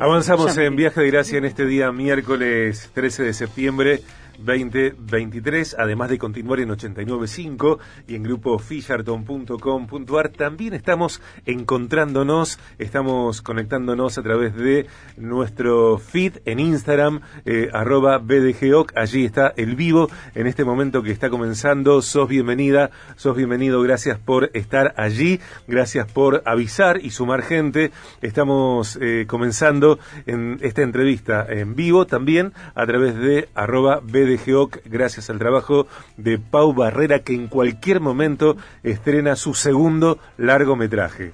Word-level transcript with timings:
Avanzamos 0.00 0.56
en 0.58 0.76
Viaje 0.76 1.00
de 1.00 1.10
Gracia 1.10 1.38
en 1.38 1.44
este 1.44 1.66
día 1.66 1.90
miércoles 1.90 2.88
13 2.94 3.24
de 3.24 3.32
septiembre 3.32 4.00
2023, 4.38 5.76
además 5.78 6.10
de 6.10 6.18
continuar 6.18 6.60
en 6.60 6.70
89.5 6.70 7.78
y 8.06 8.14
en 8.14 8.22
grupo 8.22 8.58
fisherton.com.ar. 8.58 10.28
También 10.30 10.74
estamos 10.74 11.20
encontrándonos, 11.44 12.58
estamos 12.78 13.42
conectándonos 13.42 14.18
a 14.18 14.22
través 14.22 14.54
de 14.54 14.86
nuestro 15.16 15.98
feed 15.98 16.38
en 16.44 16.60
Instagram, 16.60 17.20
eh, 17.44 17.68
arroba 17.72 18.18
BDGOC. 18.18 18.92
Allí 18.96 19.24
está 19.24 19.52
el 19.56 19.76
vivo 19.76 20.08
en 20.34 20.46
este 20.46 20.64
momento 20.64 21.02
que 21.02 21.10
está 21.10 21.30
comenzando. 21.30 22.00
Sos 22.02 22.28
bienvenida, 22.28 22.90
sos 23.16 23.36
bienvenido. 23.36 23.82
Gracias 23.82 24.18
por 24.18 24.50
estar 24.54 24.94
allí, 24.96 25.40
gracias 25.66 26.10
por 26.10 26.42
avisar 26.46 27.00
y 27.02 27.10
sumar 27.10 27.42
gente. 27.42 27.90
Estamos 28.22 28.98
eh, 29.00 29.24
comenzando 29.26 29.98
en 30.26 30.58
esta 30.62 30.82
entrevista 30.82 31.46
en 31.48 31.74
vivo 31.74 32.06
también 32.06 32.52
a 32.74 32.86
través 32.86 33.16
de 33.16 33.48
arroba 33.54 34.00
BDGOC 34.02 34.27
de 34.28 34.38
Geoc 34.38 34.78
gracias 34.84 35.30
al 35.30 35.38
trabajo 35.38 35.86
de 36.16 36.38
Pau 36.38 36.72
Barrera 36.72 37.20
que 37.20 37.34
en 37.34 37.48
cualquier 37.48 38.00
momento 38.00 38.56
estrena 38.82 39.34
su 39.36 39.54
segundo 39.54 40.18
largometraje. 40.36 41.32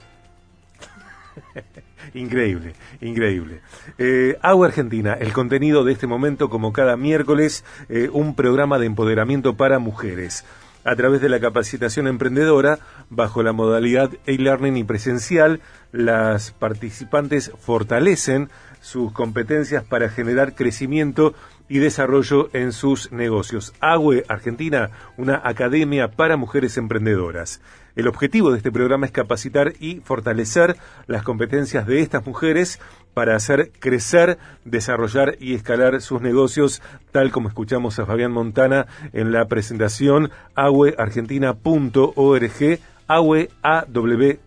increíble, 2.14 2.74
increíble. 3.00 3.60
Eh, 3.98 4.38
Agua 4.40 4.68
Argentina, 4.68 5.14
el 5.14 5.32
contenido 5.32 5.84
de 5.84 5.92
este 5.92 6.06
momento 6.06 6.48
como 6.48 6.72
cada 6.72 6.96
miércoles, 6.96 7.64
eh, 7.88 8.08
un 8.12 8.34
programa 8.34 8.78
de 8.78 8.86
empoderamiento 8.86 9.56
para 9.56 9.78
mujeres. 9.78 10.44
A 10.84 10.96
través 10.96 11.22
de 11.22 11.30
la 11.30 11.40
capacitación 11.40 12.06
emprendedora, 12.06 12.78
bajo 13.08 13.42
la 13.42 13.52
modalidad 13.52 14.10
e-learning 14.26 14.76
y 14.76 14.84
presencial, 14.84 15.60
las 15.92 16.50
participantes 16.50 17.50
fortalecen 17.58 18.50
sus 18.82 19.10
competencias 19.12 19.82
para 19.82 20.10
generar 20.10 20.54
crecimiento 20.54 21.32
y 21.68 21.78
desarrollo 21.78 22.50
en 22.52 22.72
sus 22.72 23.12
negocios. 23.12 23.72
AGUE 23.80 24.24
Argentina, 24.28 24.90
una 25.16 25.40
academia 25.44 26.10
para 26.10 26.36
mujeres 26.36 26.76
emprendedoras. 26.76 27.60
El 27.96 28.08
objetivo 28.08 28.50
de 28.50 28.56
este 28.56 28.72
programa 28.72 29.06
es 29.06 29.12
capacitar 29.12 29.74
y 29.78 30.00
fortalecer 30.00 30.76
las 31.06 31.22
competencias 31.22 31.86
de 31.86 32.00
estas 32.00 32.26
mujeres 32.26 32.80
para 33.14 33.36
hacer 33.36 33.70
crecer, 33.78 34.38
desarrollar 34.64 35.36
y 35.38 35.54
escalar 35.54 36.00
sus 36.00 36.20
negocios, 36.20 36.82
tal 37.12 37.30
como 37.30 37.48
escuchamos 37.48 38.00
a 38.00 38.06
Fabián 38.06 38.32
Montana 38.32 38.88
en 39.12 39.30
la 39.30 39.46
presentación 39.46 40.32
agueargentina.org, 40.56 42.80
AWE, 43.06 43.50
A 43.62 43.86
-W 43.86 44.38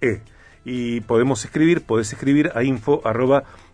-E. 0.00 0.20
Y 0.64 1.02
podemos 1.02 1.44
escribir, 1.44 1.82
podés 1.82 2.10
escribir 2.12 2.50
a 2.54 2.64
info 2.64 3.02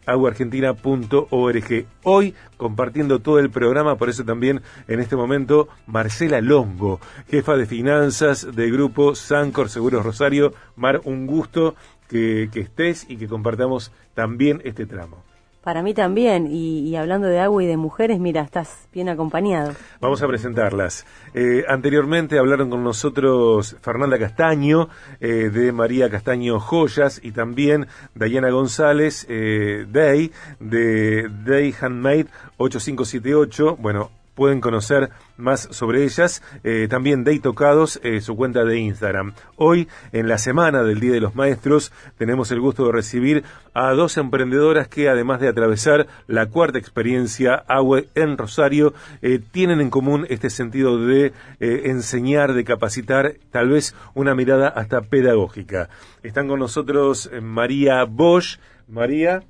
aguaargentina.org. 0.07 1.87
Hoy 2.03 2.35
compartiendo 2.57 3.21
todo 3.21 3.39
el 3.39 3.51
programa, 3.51 3.97
por 3.97 4.09
eso 4.09 4.25
también 4.25 4.63
en 4.89 5.01
este 5.01 5.17
momento 5.17 5.69
Marcela 5.87 6.41
Longo, 6.41 7.01
jefa 7.29 7.57
de 7.57 7.67
finanzas 7.67 8.55
del 8.55 8.73
grupo 8.73 9.15
Sancor 9.15 9.69
Seguros 9.69 10.05
Rosario. 10.05 10.55
Mar, 10.77 11.01
un 11.05 11.27
gusto 11.27 11.75
que, 12.09 12.49
que 12.53 12.61
estés 12.61 13.07
y 13.09 13.17
que 13.17 13.29
compartamos 13.29 13.93
también 14.15 14.61
este 14.65 14.87
tramo. 14.87 15.25
Para 15.63 15.83
mí 15.85 15.95
también, 15.95 16.49
y, 16.51 16.97
hablando 16.97 17.29
de 17.29 17.39
agua 17.39 17.63
y 17.63 17.67
de 17.69 17.77
mujeres, 17.77 18.19
mira, 18.19 18.43
estás 18.43 18.89
bien 18.93 19.09
acompañado. 19.09 19.75
Vamos 20.01 20.21
a 20.21 20.27
presentarlas. 20.27 21.07
Eh, 21.35 21.65
anteriormente 21.69 22.37
hablaron 22.37 22.69
con 22.69 22.83
nosotros 22.83 23.77
Fernanda 23.81 24.19
Castaño, 24.19 24.89
eh, 25.21 25.51
de 25.51 25.71
María 25.71 26.11
Castaño 26.11 26.59
Joyas, 26.59 27.21
y 27.23 27.31
también 27.31 27.87
Dayana 28.17 28.51
González, 28.51 29.25
eh, 29.29 29.87
Day, 29.89 30.33
de 30.59 31.29
Day 31.29 31.73
Handmade 31.81 32.27
8578. 32.57 33.77
Bueno, 33.77 34.11
pueden 34.35 34.61
conocer 34.61 35.11
más 35.37 35.69
sobre 35.71 36.05
ellas. 36.05 36.43
Eh, 36.65 36.87
también 36.89 37.25
Day 37.25 37.39
Tocados, 37.39 38.01
eh, 38.03 38.21
su 38.21 38.37
cuenta 38.37 38.65
de 38.65 38.79
Instagram. 38.79 39.35
Hoy, 39.57 39.89
en 40.13 40.29
la 40.29 40.39
semana 40.39 40.83
del 40.83 41.01
Día 41.01 41.13
de 41.13 41.21
los 41.21 41.35
Maestros, 41.35 41.93
tenemos 42.19 42.51
el 42.51 42.61
gusto 42.61 42.87
de 42.87 42.93
recibir 42.93 43.45
a 43.75 43.93
dos 43.93 44.17
emprendedoras 44.17 44.89
que, 44.89 45.09
además 45.09 45.41
de 45.41 45.49
atravesar 45.49 46.07
la 46.27 46.47
cuarta 46.47 46.79
experiencia 46.79 47.65
AWE 47.67 48.09
en 48.15 48.39
Rosario, 48.39 48.95
eh, 49.23 49.41
tienen 49.51 49.81
en 49.81 49.91
común 49.91 50.27
este 50.29 50.51
sentido 50.51 50.99
de 50.99 51.33
enseñar, 51.61 52.55
de 52.55 52.65
capacitar, 52.65 53.35
tal 53.51 53.69
vez 53.71 53.95
una 54.15 54.35
mirada 54.35 54.69
hasta 54.69 55.03
pedagógica. 55.03 55.89
Están 56.23 56.49
con 56.49 56.59
nosotros 56.59 57.31
María 57.41 58.05
Bosch. 58.05 58.59
María, 58.89 59.43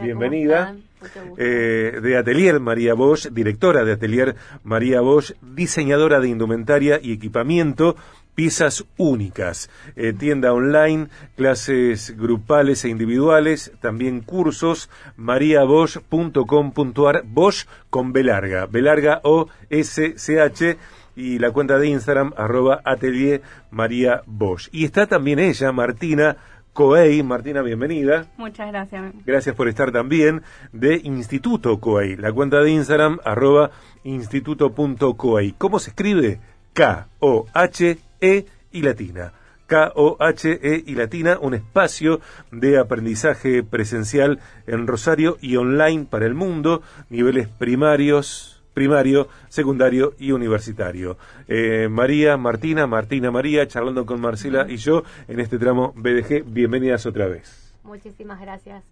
bienvenida. 0.00 0.74
Eh, 1.36 2.00
de 2.02 2.16
Atelier 2.16 2.58
María 2.58 2.94
Bosch, 2.94 3.28
directora 3.28 3.84
de 3.84 3.92
Atelier 3.92 4.34
María 4.64 5.00
Bosch, 5.00 5.34
diseñadora 5.42 6.18
de 6.20 6.28
indumentaria 6.28 6.98
y 7.00 7.12
equipamiento, 7.12 7.96
piezas 8.34 8.84
únicas, 8.96 9.70
eh, 9.94 10.12
tienda 10.12 10.52
online, 10.52 11.08
clases 11.36 12.16
grupales 12.16 12.84
e 12.84 12.88
individuales, 12.88 13.72
también 13.80 14.20
cursos, 14.20 14.90
mariabosch.com.ar, 15.16 17.22
Bosch 17.24 17.66
con 17.90 18.12
B 18.12 18.24
larga, 18.24 18.66
B 18.66 18.82
larga 18.82 19.20
O 19.22 19.48
S 19.70 20.14
C 20.16 20.40
H 20.40 20.76
y 21.14 21.38
la 21.38 21.50
cuenta 21.50 21.78
de 21.78 21.88
Instagram 21.88 22.32
arroba 22.36 22.82
atelier 22.84 23.42
María 23.70 24.22
Bosch. 24.26 24.68
Y 24.70 24.84
está 24.84 25.06
también 25.06 25.38
ella, 25.38 25.72
Martina 25.72 26.36
COEI. 26.76 27.22
Martina, 27.22 27.62
bienvenida. 27.62 28.26
Muchas 28.36 28.68
gracias. 28.68 29.14
Gracias 29.24 29.56
por 29.56 29.66
estar 29.66 29.92
también 29.92 30.42
de 30.72 31.00
Instituto 31.02 31.80
COEI. 31.80 32.16
La 32.16 32.30
cuenta 32.32 32.60
de 32.60 32.70
Instagram, 32.70 33.18
arroba 33.24 33.70
instituto.coei. 34.04 35.52
¿Cómo 35.56 35.78
se 35.78 35.90
escribe? 35.90 36.38
K-O-H-E 36.74 38.46
y 38.72 38.82
latina. 38.82 39.32
K-O-H-E 39.66 40.84
y 40.86 40.94
latina, 40.94 41.38
un 41.40 41.54
espacio 41.54 42.20
de 42.52 42.78
aprendizaje 42.78 43.62
presencial 43.62 44.38
en 44.66 44.86
Rosario 44.86 45.38
y 45.40 45.56
online 45.56 46.04
para 46.04 46.26
el 46.26 46.34
mundo, 46.34 46.82
niveles 47.08 47.48
primarios, 47.48 48.55
primario, 48.76 49.28
secundario 49.48 50.12
y 50.18 50.32
universitario. 50.32 51.16
Eh, 51.48 51.88
María, 51.88 52.36
Martina, 52.36 52.86
Martina, 52.86 53.30
María, 53.30 53.66
charlando 53.66 54.04
con 54.04 54.20
Marcela 54.20 54.66
y 54.68 54.76
yo 54.76 55.02
en 55.28 55.40
este 55.40 55.58
tramo 55.58 55.94
BDG. 55.96 56.44
Bienvenidas 56.44 57.06
otra 57.06 57.26
vez. 57.26 57.74
Muchísimas 57.84 58.38
gracias. 58.38 58.84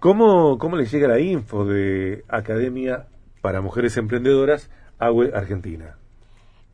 ¿Cómo, 0.00 0.58
cómo 0.58 0.76
le 0.76 0.84
llega 0.84 1.08
la 1.08 1.18
info 1.18 1.64
de 1.64 2.24
Academia 2.28 3.06
para 3.40 3.62
Mujeres 3.62 3.96
Emprendedoras, 3.96 4.68
AWE 4.98 5.32
Argentina? 5.34 5.96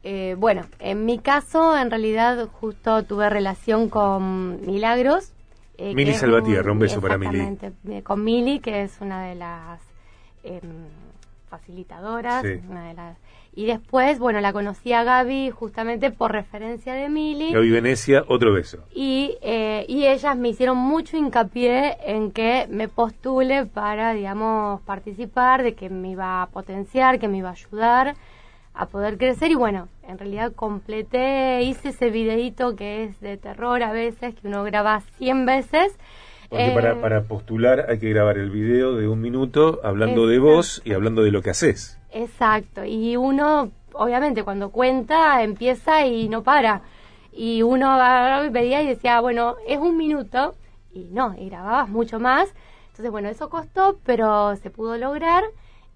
Eh, 0.03 0.35
bueno, 0.37 0.63
en 0.81 1.05
mi 1.05 1.21
caso, 1.21 1.79
en 1.79 1.91
realidad, 1.91 2.49
justo 2.49 3.05
tuve 3.05 3.31
relación 3.31 3.89
con 3.89 4.67
Milagros. 4.67 5.33
Eh, 5.79 5.95
Mili 5.95 6.13
Salvatierra, 6.13 6.73
un, 6.73 6.81
beso 6.81 7.01
para 7.01 7.19
Mili. 7.19 7.57
Con 8.03 8.25
Mili, 8.25 8.59
que 8.59 8.83
es 8.83 9.01
una 9.01 9.27
de 9.27 9.37
las 9.37 9.81
facilitadoras, 11.53 12.45
una 12.67 12.89
de 12.89 12.95
las... 12.95 13.19
Y 13.55 13.67
después, 13.67 14.19
bueno, 14.19 14.41
la 14.41 14.55
conocí 14.55 14.95
a 14.95 15.05
Gaby 15.05 15.51
justamente 15.51 16.11
por 16.11 16.33
referencia 16.33 16.95
de 16.95 17.11
Mili. 17.11 17.53
Gaby 17.53 17.71
Venecia, 17.71 18.25
otro 18.27 18.55
beso. 18.55 18.79
Y, 18.95 19.37
eh, 19.43 19.85
y 19.87 20.07
ellas 20.07 20.35
me 20.39 20.49
hicieron 20.49 20.79
mucho 20.79 21.19
hincapié 21.19 21.99
en 22.07 22.33
que 22.33 22.67
me 22.71 22.89
postule 22.89 23.67
para, 23.67 24.15
digamos, 24.15 24.81
participar, 24.81 25.63
de 25.63 25.75
que 25.75 25.91
me 25.91 26.13
iba 26.13 26.43
a 26.43 26.47
potenciar, 26.47 27.19
que 27.19 27.29
me 27.29 27.39
iba 27.39 27.51
a 27.51 27.53
ayudar 27.53 28.15
a 28.73 28.87
poder 28.87 29.19
crecer. 29.19 29.51
Y 29.51 29.55
bueno, 29.55 29.89
en 30.09 30.17
realidad 30.17 30.53
completé, 30.55 31.61
hice 31.65 31.91
ese 31.91 32.09
videito 32.09 32.75
que 32.75 33.05
es 33.05 33.21
de 33.21 33.37
terror 33.37 33.83
a 33.83 33.93
veces, 33.93 34.35
que 34.35 34.49
uno 34.49 34.65
graba 34.65 35.03
100 35.19 35.45
veces 35.45 35.99
porque 36.53 36.71
para, 36.73 36.93
eh, 36.93 36.97
para 36.97 37.23
postular 37.23 37.87
hay 37.89 37.99
que 37.99 38.11
grabar 38.11 38.37
el 38.37 38.51
video 38.51 38.95
de 38.95 39.09
un 39.09 39.23
minuto 39.23 39.81
hablando 39.83 40.27
de 40.27 40.39
vos 40.39 40.83
y 40.85 40.93
hablando 40.93 41.23
de 41.23 41.31
lo 41.31 41.41
que 41.41 41.49
haces. 41.49 41.99
Exacto, 42.11 42.85
y 42.85 43.17
uno, 43.17 43.71
obviamente, 43.95 44.45
cuando 44.45 44.69
cuenta, 44.69 45.43
empieza 45.43 46.05
y 46.05 46.29
no 46.29 46.43
para. 46.43 46.83
Y 47.33 47.63
uno 47.63 47.97
veía 48.51 48.83
y 48.83 48.87
decía, 48.87 49.19
bueno, 49.21 49.57
es 49.67 49.79
un 49.79 49.97
minuto, 49.97 50.55
y 50.93 51.09
no, 51.11 51.35
y 51.39 51.49
grababas 51.49 51.89
mucho 51.89 52.21
más. 52.21 52.53
Entonces, 52.91 53.11
bueno, 53.11 53.31
eso 53.31 53.49
costó, 53.49 53.99
pero 54.05 54.55
se 54.57 54.69
pudo 54.69 54.99
lograr. 54.99 55.45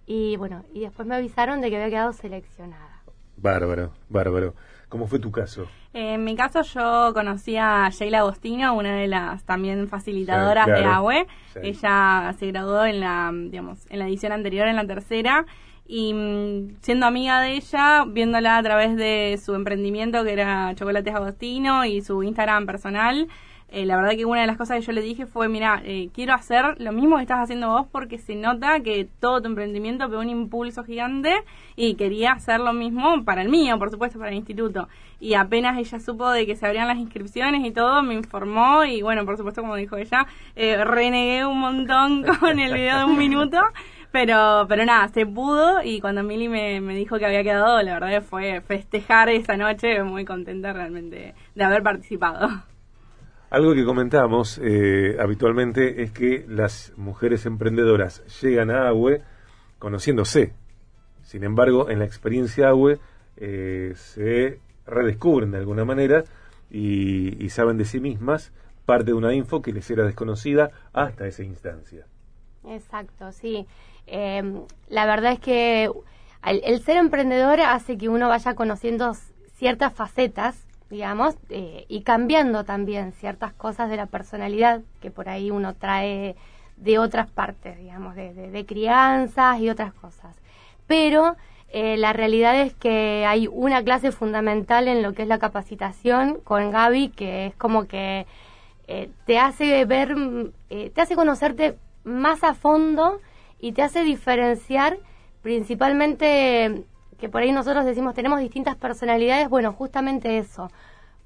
Y 0.06 0.38
bueno, 0.38 0.64
y 0.72 0.80
después 0.80 1.06
me 1.06 1.16
avisaron 1.16 1.60
de 1.60 1.68
que 1.68 1.76
había 1.76 1.90
quedado 1.90 2.14
seleccionada. 2.14 3.02
Bárbaro, 3.36 3.90
bárbaro. 4.08 4.54
¿Cómo 4.88 5.06
fue 5.06 5.18
tu 5.18 5.30
caso? 5.30 5.66
en 5.92 6.24
mi 6.24 6.36
caso 6.36 6.60
yo 6.60 7.12
conocí 7.14 7.56
a 7.56 7.88
Sheila 7.88 8.18
Agostino, 8.18 8.74
una 8.74 8.96
de 8.96 9.08
las 9.08 9.44
también 9.44 9.88
facilitadoras 9.88 10.66
de 10.66 10.84
AWE. 10.84 11.26
Ella 11.62 12.34
se 12.38 12.46
graduó 12.48 12.84
en 12.84 13.00
la, 13.00 13.32
digamos, 13.32 13.78
en 13.88 14.00
la 14.00 14.06
edición 14.06 14.32
anterior, 14.32 14.68
en 14.68 14.76
la 14.76 14.86
tercera, 14.86 15.46
y 15.86 16.12
mm, 16.12 16.76
siendo 16.82 17.06
amiga 17.06 17.40
de 17.40 17.54
ella, 17.54 18.04
viéndola 18.06 18.58
a 18.58 18.62
través 18.62 18.96
de 18.96 19.40
su 19.42 19.54
emprendimiento 19.54 20.22
que 20.22 20.34
era 20.34 20.74
Chocolates 20.74 21.14
Agostino 21.14 21.86
y 21.86 22.02
su 22.02 22.22
Instagram 22.22 22.66
personal, 22.66 23.28
eh, 23.68 23.84
la 23.84 23.96
verdad 23.96 24.12
que 24.12 24.24
una 24.24 24.42
de 24.42 24.46
las 24.46 24.56
cosas 24.56 24.78
que 24.78 24.86
yo 24.86 24.92
le 24.92 25.02
dije 25.02 25.26
fue, 25.26 25.48
mira, 25.48 25.82
eh, 25.84 26.08
quiero 26.14 26.34
hacer 26.34 26.80
lo 26.80 26.92
mismo 26.92 27.16
que 27.16 27.22
estás 27.22 27.40
haciendo 27.40 27.68
vos 27.68 27.86
porque 27.90 28.16
se 28.18 28.36
nota 28.36 28.80
que 28.80 29.08
todo 29.18 29.40
tu 29.42 29.48
emprendimiento 29.48 30.08
pegó 30.08 30.20
un 30.20 30.30
impulso 30.30 30.84
gigante 30.84 31.34
y 31.74 31.96
quería 31.96 32.32
hacer 32.32 32.60
lo 32.60 32.72
mismo 32.72 33.24
para 33.24 33.42
el 33.42 33.48
mío, 33.48 33.76
por 33.78 33.90
supuesto, 33.90 34.18
para 34.18 34.30
el 34.30 34.36
instituto. 34.36 34.88
Y 35.18 35.34
apenas 35.34 35.76
ella 35.78 35.98
supo 35.98 36.30
de 36.30 36.46
que 36.46 36.54
se 36.54 36.64
abrían 36.64 36.86
las 36.86 36.98
inscripciones 36.98 37.64
y 37.64 37.72
todo, 37.72 38.02
me 38.02 38.14
informó 38.14 38.84
y 38.84 39.02
bueno, 39.02 39.24
por 39.24 39.36
supuesto, 39.36 39.62
como 39.62 39.74
dijo 39.74 39.96
ella, 39.96 40.26
eh, 40.54 40.84
renegué 40.84 41.44
un 41.44 41.58
montón 41.58 42.24
con 42.40 42.60
el 42.60 42.72
video 42.72 42.98
de 42.98 43.04
un 43.04 43.18
minuto. 43.18 43.58
Pero, 44.12 44.64
pero 44.68 44.84
nada, 44.86 45.08
se 45.08 45.26
pudo 45.26 45.82
y 45.82 46.00
cuando 46.00 46.22
Mili 46.22 46.48
me, 46.48 46.80
me 46.80 46.94
dijo 46.94 47.18
que 47.18 47.26
había 47.26 47.42
quedado, 47.42 47.82
la 47.82 47.98
verdad 47.98 48.22
fue 48.22 48.62
festejar 48.62 49.28
esa 49.28 49.56
noche, 49.56 50.02
muy 50.04 50.24
contenta 50.24 50.72
realmente 50.72 51.34
de 51.54 51.64
haber 51.64 51.82
participado. 51.82 52.48
Algo 53.48 53.74
que 53.74 53.84
comentamos 53.84 54.60
eh, 54.62 55.16
habitualmente 55.20 56.02
es 56.02 56.10
que 56.10 56.44
las 56.48 56.92
mujeres 56.96 57.46
emprendedoras 57.46 58.24
llegan 58.40 58.70
a 58.70 58.88
AWE 58.88 59.22
conociéndose. 59.78 60.52
Sin 61.22 61.44
embargo, 61.44 61.88
en 61.88 62.00
la 62.00 62.06
experiencia 62.06 62.70
AWE 62.70 62.98
eh, 63.36 63.92
se 63.94 64.58
redescubren 64.84 65.52
de 65.52 65.58
alguna 65.58 65.84
manera 65.84 66.24
y, 66.70 67.48
saben 67.50 67.78
de 67.78 67.84
sí 67.84 68.00
mismas 68.00 68.52
parte 68.84 69.06
de 69.06 69.14
una 69.14 69.32
info 69.32 69.62
que 69.62 69.72
les 69.72 69.88
era 69.90 70.04
desconocida 70.04 70.70
hasta 70.92 71.26
esa 71.26 71.44
instancia. 71.44 72.04
Exacto, 72.64 73.30
sí. 73.30 73.66
Em, 74.06 74.62
la 74.88 75.06
verdad 75.06 75.32
es 75.32 75.40
que 75.40 75.90
el 76.42 76.80
ser 76.80 76.96
emprendedor 76.96 77.60
hace 77.60 77.96
que 77.96 78.08
uno 78.08 78.28
vaya 78.28 78.54
conociendo 78.54 79.14
ciertas 79.54 79.92
facetas 79.94 80.65
digamos, 80.90 81.34
eh, 81.50 81.84
y 81.88 82.02
cambiando 82.02 82.64
también 82.64 83.12
ciertas 83.12 83.52
cosas 83.52 83.90
de 83.90 83.96
la 83.96 84.06
personalidad 84.06 84.82
que 85.00 85.10
por 85.10 85.28
ahí 85.28 85.50
uno 85.50 85.74
trae 85.74 86.36
de 86.76 86.98
otras 86.98 87.28
partes, 87.28 87.76
digamos, 87.78 88.14
de, 88.14 88.64
crianzas 88.66 89.60
y 89.60 89.70
otras 89.70 89.92
cosas. 89.94 90.36
Pero 90.86 91.36
eh, 91.70 91.96
la 91.96 92.12
realidad 92.12 92.60
es 92.60 92.74
que 92.74 93.24
hay 93.26 93.48
una 93.50 93.82
clase 93.82 94.12
fundamental 94.12 94.86
en 94.88 95.02
lo 95.02 95.14
que 95.14 95.22
es 95.22 95.28
la 95.28 95.38
capacitación 95.38 96.38
con 96.44 96.70
Gaby, 96.70 97.08
que 97.08 97.46
es 97.46 97.54
como 97.56 97.86
que 97.86 98.26
eh, 98.86 99.10
te 99.24 99.38
hace 99.38 99.84
ver, 99.84 100.14
te 100.68 101.00
hace 101.00 101.16
conocerte 101.16 101.76
más 102.04 102.44
a 102.44 102.54
fondo 102.54 103.20
y 103.58 103.72
te 103.72 103.82
hace 103.82 104.04
diferenciar 104.04 104.98
principalmente 105.42 106.84
que 107.18 107.28
por 107.28 107.42
ahí 107.42 107.52
nosotros 107.52 107.84
decimos 107.84 108.14
tenemos 108.14 108.40
distintas 108.40 108.76
personalidades, 108.76 109.48
bueno, 109.48 109.72
justamente 109.72 110.38
eso, 110.38 110.70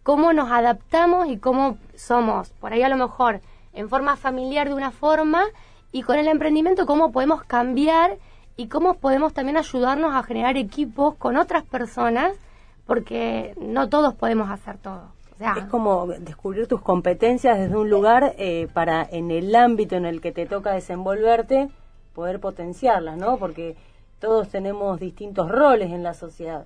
cómo 0.02 0.32
nos 0.32 0.50
adaptamos 0.50 1.28
y 1.28 1.38
cómo 1.38 1.78
somos, 1.94 2.50
por 2.50 2.72
ahí 2.72 2.82
a 2.82 2.88
lo 2.88 2.96
mejor 2.96 3.40
en 3.72 3.88
forma 3.88 4.16
familiar 4.16 4.68
de 4.68 4.74
una 4.74 4.90
forma 4.90 5.44
y 5.92 6.02
con 6.02 6.18
el 6.18 6.28
emprendimiento 6.28 6.86
cómo 6.86 7.12
podemos 7.12 7.42
cambiar 7.44 8.18
y 8.56 8.68
cómo 8.68 8.94
podemos 8.94 9.32
también 9.32 9.56
ayudarnos 9.56 10.14
a 10.14 10.22
generar 10.22 10.56
equipos 10.56 11.14
con 11.16 11.36
otras 11.36 11.64
personas 11.64 12.32
porque 12.86 13.54
no 13.60 13.88
todos 13.88 14.14
podemos 14.14 14.50
hacer 14.50 14.78
todo. 14.78 15.12
es 15.56 15.64
como 15.66 16.06
descubrir 16.06 16.66
tus 16.66 16.82
competencias 16.82 17.58
desde 17.58 17.76
un 17.76 17.88
lugar 17.88 18.34
eh, 18.36 18.68
para 18.72 19.06
en 19.10 19.30
el 19.30 19.54
ámbito 19.54 19.96
en 19.96 20.04
el 20.04 20.20
que 20.20 20.32
te 20.32 20.46
toca 20.46 20.72
desenvolverte 20.72 21.70
poder 22.14 22.40
potenciarlas, 22.40 23.16
¿no? 23.16 23.38
Porque 23.38 23.76
todos 24.20 24.48
tenemos 24.48 25.00
distintos 25.00 25.48
roles 25.48 25.90
en 25.90 26.02
la 26.02 26.14
sociedad. 26.14 26.64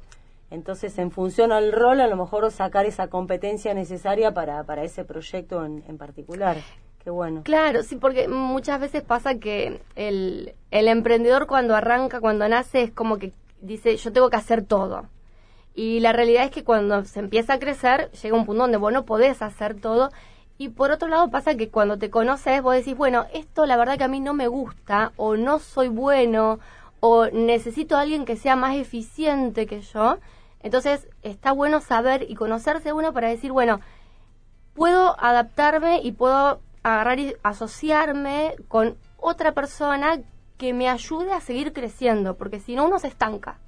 Entonces, 0.51 0.99
en 0.99 1.11
función 1.11 1.53
al 1.53 1.73
rol, 1.73 2.01
a 2.01 2.06
lo 2.06 2.17
mejor 2.17 2.51
sacar 2.51 2.85
esa 2.85 3.09
competencia 3.09 3.73
necesaria 3.73 4.33
para, 4.33 4.62
para 4.65 4.85
ese 4.85 5.05
proyecto 5.05 5.65
en, 5.65 5.83
en 5.89 5.97
particular. 5.97 6.59
Qué 7.03 7.11
bueno. 7.11 7.43
Claro, 7.45 7.83
sí, 7.83 7.97
porque 7.97 8.29
muchas 8.29 8.81
veces 8.81 9.03
pasa 9.03 9.37
que 9.37 9.81
el, 9.95 10.55
el 10.71 10.89
emprendedor 10.89 11.47
cuando 11.47 11.75
arranca, 11.75 12.21
cuando 12.21 12.49
nace, 12.49 12.83
es 12.83 12.91
como 12.91 13.19
que 13.19 13.33
dice, 13.61 13.97
yo 13.97 14.12
tengo 14.12 14.31
que 14.31 14.37
hacer 14.37 14.65
todo. 14.65 15.06
Y 15.75 16.01
la 16.01 16.12
realidad 16.12 16.45
es 16.45 16.51
que 16.51 16.65
cuando 16.65 17.05
se 17.05 17.19
empieza 17.19 17.55
a 17.55 17.59
crecer, 17.59 18.11
llega 18.12 18.37
un 18.37 18.47
punto 18.47 18.62
donde 18.62 18.79
vos 18.79 18.93
no 18.93 19.05
podés 19.05 19.43
hacer 19.43 19.81
todo. 19.81 20.11
Y 20.56 20.69
por 20.69 20.93
otro 20.93 21.09
lado 21.09 21.31
pasa 21.31 21.56
que 21.56 21.69
cuando 21.69 21.99
te 21.99 22.11
conoces, 22.11 22.62
vos 22.62 22.75
decís, 22.75 22.97
bueno, 22.97 23.27
esto 23.35 23.67
la 23.67 23.77
verdad 23.77 23.99
que 23.99 24.05
a 24.05 24.09
mí 24.09 24.21
no 24.21 24.35
me 24.35 24.47
gusta, 24.47 25.12
o 25.17 25.37
no 25.37 25.59
soy 25.59 25.89
bueno, 25.89 26.61
o 27.06 27.27
necesito 27.27 27.99
a 27.99 28.01
alguien 28.01 28.25
que 28.25 28.35
sea 28.35 28.56
más 28.56 28.77
eficiente 28.77 29.67
que 29.67 29.83
yo. 29.83 30.17
Entonces 30.62 31.06
está 31.21 31.53
bueno 31.53 31.83
saber 31.83 32.25
y 32.31 32.35
conocerse 32.35 32.95
uno 32.95 33.12
para 33.12 33.29
decir, 33.29 33.53
bueno, 33.53 33.81
puedo 34.73 35.15
adaptarme 35.23 36.01
y 36.03 36.12
puedo 36.12 36.61
agarrar 36.83 37.21
y 37.21 37.35
asociarme 37.43 38.55
con 38.69 38.97
otra 39.19 39.53
persona 39.53 40.21
que 40.56 40.73
me 40.73 40.89
ayude 40.89 41.35
a 41.35 41.43
seguir 41.43 41.75
creciendo, 41.75 42.39
porque 42.39 42.59
si 42.59 42.75
no 42.75 42.87
uno 42.87 42.99
se 42.99 43.09
estanca. 43.09 43.59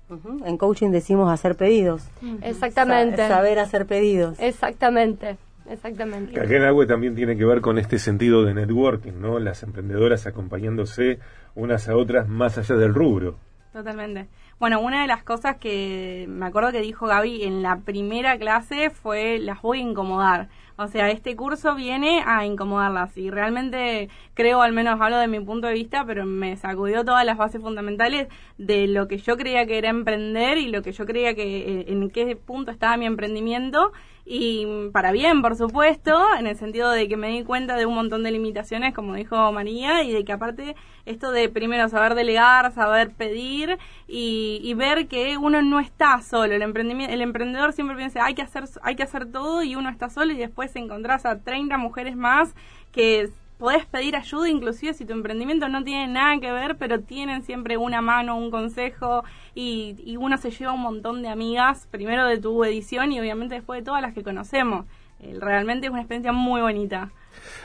En 0.46 0.56
coaching 0.56 0.90
decimos 0.90 1.30
hacer 1.30 1.56
pedidos. 1.56 2.04
Exactamente. 2.40 3.28
saber 3.28 3.58
hacer 3.58 3.84
pedidos. 3.84 4.40
Exactamente. 4.40 5.36
Exactamente. 5.68 6.38
Agua 6.66 6.86
también 6.86 7.14
tiene 7.14 7.36
que 7.36 7.44
ver 7.44 7.60
con 7.60 7.78
este 7.78 7.98
sentido 7.98 8.44
de 8.44 8.54
networking, 8.54 9.20
¿no? 9.20 9.38
Las 9.38 9.62
emprendedoras 9.62 10.26
acompañándose 10.26 11.18
unas 11.54 11.88
a 11.88 11.96
otras 11.96 12.28
más 12.28 12.58
allá 12.58 12.76
del 12.76 12.94
rubro. 12.94 13.38
Totalmente. 13.72 14.28
Bueno, 14.58 14.80
una 14.80 15.02
de 15.02 15.06
las 15.06 15.22
cosas 15.22 15.56
que 15.58 16.24
me 16.28 16.46
acuerdo 16.46 16.72
que 16.72 16.80
dijo 16.80 17.06
Gaby 17.06 17.42
en 17.42 17.62
la 17.62 17.80
primera 17.80 18.38
clase 18.38 18.88
fue 18.88 19.38
las 19.38 19.60
voy 19.60 19.80
a 19.80 19.82
incomodar. 19.82 20.48
O 20.78 20.88
sea, 20.88 21.10
este 21.10 21.36
curso 21.36 21.74
viene 21.74 22.22
a 22.24 22.44
incomodarlas 22.46 23.16
y 23.16 23.30
realmente 23.30 24.08
creo, 24.34 24.62
al 24.62 24.72
menos 24.72 25.00
hablo 25.00 25.18
de 25.18 25.28
mi 25.28 25.40
punto 25.40 25.66
de 25.66 25.74
vista, 25.74 26.04
pero 26.06 26.24
me 26.24 26.56
sacudió 26.56 27.04
todas 27.04 27.24
las 27.26 27.36
bases 27.36 27.60
fundamentales 27.60 28.28
de 28.56 28.86
lo 28.86 29.08
que 29.08 29.18
yo 29.18 29.36
creía 29.36 29.66
que 29.66 29.78
era 29.78 29.90
emprender 29.90 30.58
y 30.58 30.68
lo 30.68 30.82
que 30.82 30.92
yo 30.92 31.04
creía 31.06 31.34
que 31.34 31.80
eh, 31.80 31.84
en 31.88 32.10
qué 32.10 32.36
punto 32.36 32.70
estaba 32.70 32.96
mi 32.96 33.06
emprendimiento 33.06 33.92
y 34.28 34.66
para 34.92 35.12
bien, 35.12 35.40
por 35.40 35.54
supuesto, 35.54 36.20
en 36.36 36.48
el 36.48 36.56
sentido 36.56 36.90
de 36.90 37.06
que 37.06 37.16
me 37.16 37.28
di 37.28 37.44
cuenta 37.44 37.76
de 37.76 37.86
un 37.86 37.94
montón 37.94 38.24
de 38.24 38.32
limitaciones, 38.32 38.92
como 38.92 39.14
dijo 39.14 39.52
María, 39.52 40.02
y 40.02 40.10
de 40.10 40.24
que 40.24 40.32
aparte 40.32 40.74
esto 41.04 41.30
de 41.30 41.48
primero 41.48 41.88
saber 41.88 42.16
delegar, 42.16 42.72
saber 42.72 43.12
pedir 43.14 43.78
y, 44.08 44.74
ver 44.74 45.06
que 45.06 45.36
uno 45.36 45.62
no 45.62 45.78
está 45.78 46.20
solo. 46.22 46.54
El, 46.54 46.62
emprendimiento, 46.62 47.14
el 47.14 47.22
emprendedor 47.22 47.72
siempre 47.72 47.96
piensa, 47.96 48.24
hay 48.24 48.34
que, 48.34 48.42
hacer, 48.42 48.64
hay 48.82 48.96
que 48.96 49.04
hacer 49.04 49.30
todo 49.30 49.62
y 49.62 49.76
uno 49.76 49.90
está 49.90 50.10
solo 50.10 50.32
y 50.32 50.36
después 50.36 50.74
encontrás 50.74 51.24
a 51.24 51.38
30 51.38 51.78
mujeres 51.78 52.16
más 52.16 52.52
que 52.90 53.30
podés 53.58 53.86
pedir 53.86 54.16
ayuda 54.16 54.48
inclusive 54.48 54.94
si 54.94 55.04
tu 55.04 55.12
emprendimiento 55.12 55.68
no 55.68 55.82
tiene 55.82 56.06
nada 56.06 56.38
que 56.38 56.52
ver, 56.52 56.76
pero 56.76 57.00
tienen 57.00 57.42
siempre 57.42 57.76
una 57.76 58.00
mano, 58.00 58.36
un 58.36 58.50
consejo 58.50 59.24
y, 59.54 59.96
y 60.04 60.16
uno 60.16 60.36
se 60.36 60.50
lleva 60.50 60.72
un 60.72 60.82
montón 60.82 61.22
de 61.22 61.28
amigas, 61.28 61.88
primero 61.90 62.26
de 62.26 62.38
tu 62.38 62.64
edición 62.64 63.12
y 63.12 63.20
obviamente 63.20 63.54
después 63.54 63.80
de 63.80 63.84
todas 63.84 64.02
las 64.02 64.14
que 64.14 64.22
conocemos. 64.22 64.86
Eh, 65.20 65.36
realmente 65.40 65.86
es 65.86 65.92
una 65.92 66.02
experiencia 66.02 66.32
muy 66.32 66.60
bonita. 66.60 67.10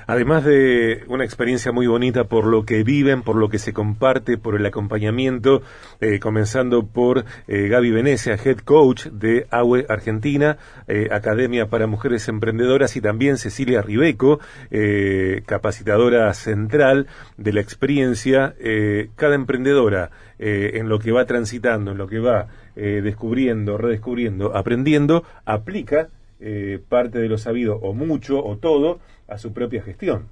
Además 0.08 0.44
de 0.44 1.04
una 1.08 1.24
experiencia 1.24 1.72
muy 1.72 1.88
bonita 1.88 2.25
por 2.25 2.46
lo 2.46 2.66
que 2.66 2.84
viven, 2.84 3.22
por 3.22 3.36
lo 3.36 3.50
que 3.50 3.60
se 3.60 3.74
comparte, 3.74 4.38
por 4.38 4.56
el 4.56 4.66
acompañamiento, 4.66 5.62
eh, 6.00 6.20
comenzando 6.20 6.86
por 6.86 7.24
eh, 7.48 7.68
Gaby 7.68 7.92
Venecia, 7.92 8.36
Head 8.36 8.60
Coach 8.60 9.06
de 9.08 9.48
AWE 9.51 9.86
Argentina, 9.90 10.58
eh, 10.88 11.08
Academia 11.12 11.68
para 11.68 11.88
Mujeres 11.88 12.28
Emprendedoras, 12.28 12.96
y 12.96 13.01
también 13.01 13.38
Cecilia 13.38 13.82
Ribeco, 13.82 14.40
capacitadora 15.46 16.34
central 16.34 17.08
de 17.38 17.54
la 17.54 17.62
experiencia. 17.62 18.56
cada 19.16 19.36
emprendedora 19.36 20.10
en 20.40 20.90
lo 20.90 21.00
que 21.00 21.12
va 21.12 21.25
transitando, 21.25 21.92
en 21.92 21.98
lo 21.98 22.08
que 22.08 22.20
va 22.20 22.48
descubriendo, 22.75 23.78
redescubriendo, 23.78 24.56
aprendiendo, 24.56 25.24
aplica 25.46 26.10
parte 26.90 27.20
de 27.20 27.30
lo 27.30 27.38
sabido 27.38 27.75
o 27.78 27.94
mucho 27.94 28.44
o 28.44 28.58
todo 28.58 29.00
a 29.32 29.38
su 29.38 29.54
propia 29.54 29.82
gestión. 29.82 30.28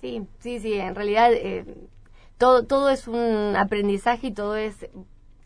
Sí, 0.00 0.26
sí, 0.38 0.60
sí, 0.60 0.74
en 0.74 0.94
realidad 0.94 1.32
eh, 1.32 1.64
todo, 2.36 2.64
todo 2.64 2.90
es 2.90 3.08
un 3.08 3.54
aprendizaje 3.56 4.28
y 4.28 4.32
todo 4.32 4.54
es 4.54 4.86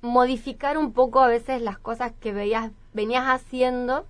modificar 0.02 0.76
un 0.76 0.92
poco 0.92 1.20
a 1.20 1.28
veces 1.28 1.62
las 1.62 1.78
cosas 1.78 2.12
que 2.20 2.32
veías, 2.32 2.72
venías 2.92 3.24
haciendo, 3.24 4.04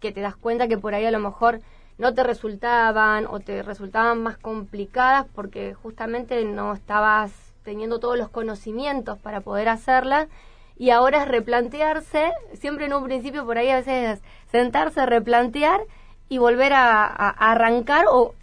que 0.00 0.12
te 0.12 0.20
das 0.20 0.36
cuenta 0.36 0.68
que 0.68 0.76
por 0.76 0.94
ahí 0.94 1.06
a 1.06 1.10
lo 1.10 1.20
mejor 1.20 1.60
no 1.98 2.12
te 2.12 2.24
resultaban 2.24 3.26
o 3.26 3.40
te 3.40 3.62
resultaban 3.62 4.22
más 4.22 4.36
complicadas 4.36 5.26
porque 5.34 5.72
justamente 5.74 6.44
no 6.44 6.74
estabas 6.74 7.32
teniendo 7.62 8.00
todos 8.00 8.18
los 8.18 8.28
conocimientos 8.28 9.18
para 9.18 9.40
poder 9.40 9.68
hacerlas 9.68 10.28
y 10.76 10.90
ahora 10.90 11.22
es 11.22 11.28
replantearse, 11.28 12.32
siempre 12.54 12.84
en 12.86 12.92
un 12.92 13.04
principio 13.04 13.46
por 13.46 13.56
ahí 13.56 13.70
a 13.70 13.76
veces 13.76 14.20
sentarse, 14.50 15.06
replantear 15.06 15.80
y 16.28 16.38
volver 16.38 16.72
a, 16.72 17.04
arrancar 17.06 18.06
o 18.10 18.34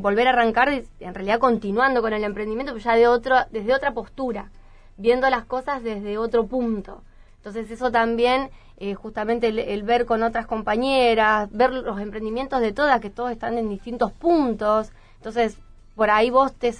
volver 0.00 0.26
a 0.26 0.30
arrancar 0.30 0.68
en 1.00 1.14
realidad 1.14 1.38
continuando 1.38 2.02
con 2.02 2.12
el 2.12 2.24
emprendimiento 2.24 2.72
pero 2.72 2.84
ya 2.84 2.96
de 2.96 3.06
otro 3.06 3.36
desde 3.50 3.74
otra 3.74 3.92
postura 3.92 4.50
viendo 4.96 5.28
las 5.30 5.44
cosas 5.44 5.82
desde 5.82 6.18
otro 6.18 6.46
punto 6.46 7.02
entonces 7.36 7.70
eso 7.70 7.90
también 7.90 8.50
eh, 8.76 8.94
justamente 8.94 9.48
el, 9.48 9.82
ver 9.84 10.04
con 10.04 10.24
otras 10.24 10.46
compañeras, 10.46 11.48
ver 11.52 11.72
los 11.72 12.00
emprendimientos 12.00 12.60
de 12.60 12.72
todas, 12.72 13.00
que 13.00 13.10
todos 13.10 13.30
están 13.30 13.56
en 13.56 13.68
distintos 13.68 14.10
puntos. 14.10 14.90
Entonces, 15.16 15.58
por 15.94 16.10
ahí 16.10 16.30
vos 16.30 16.52
te, 16.54 16.74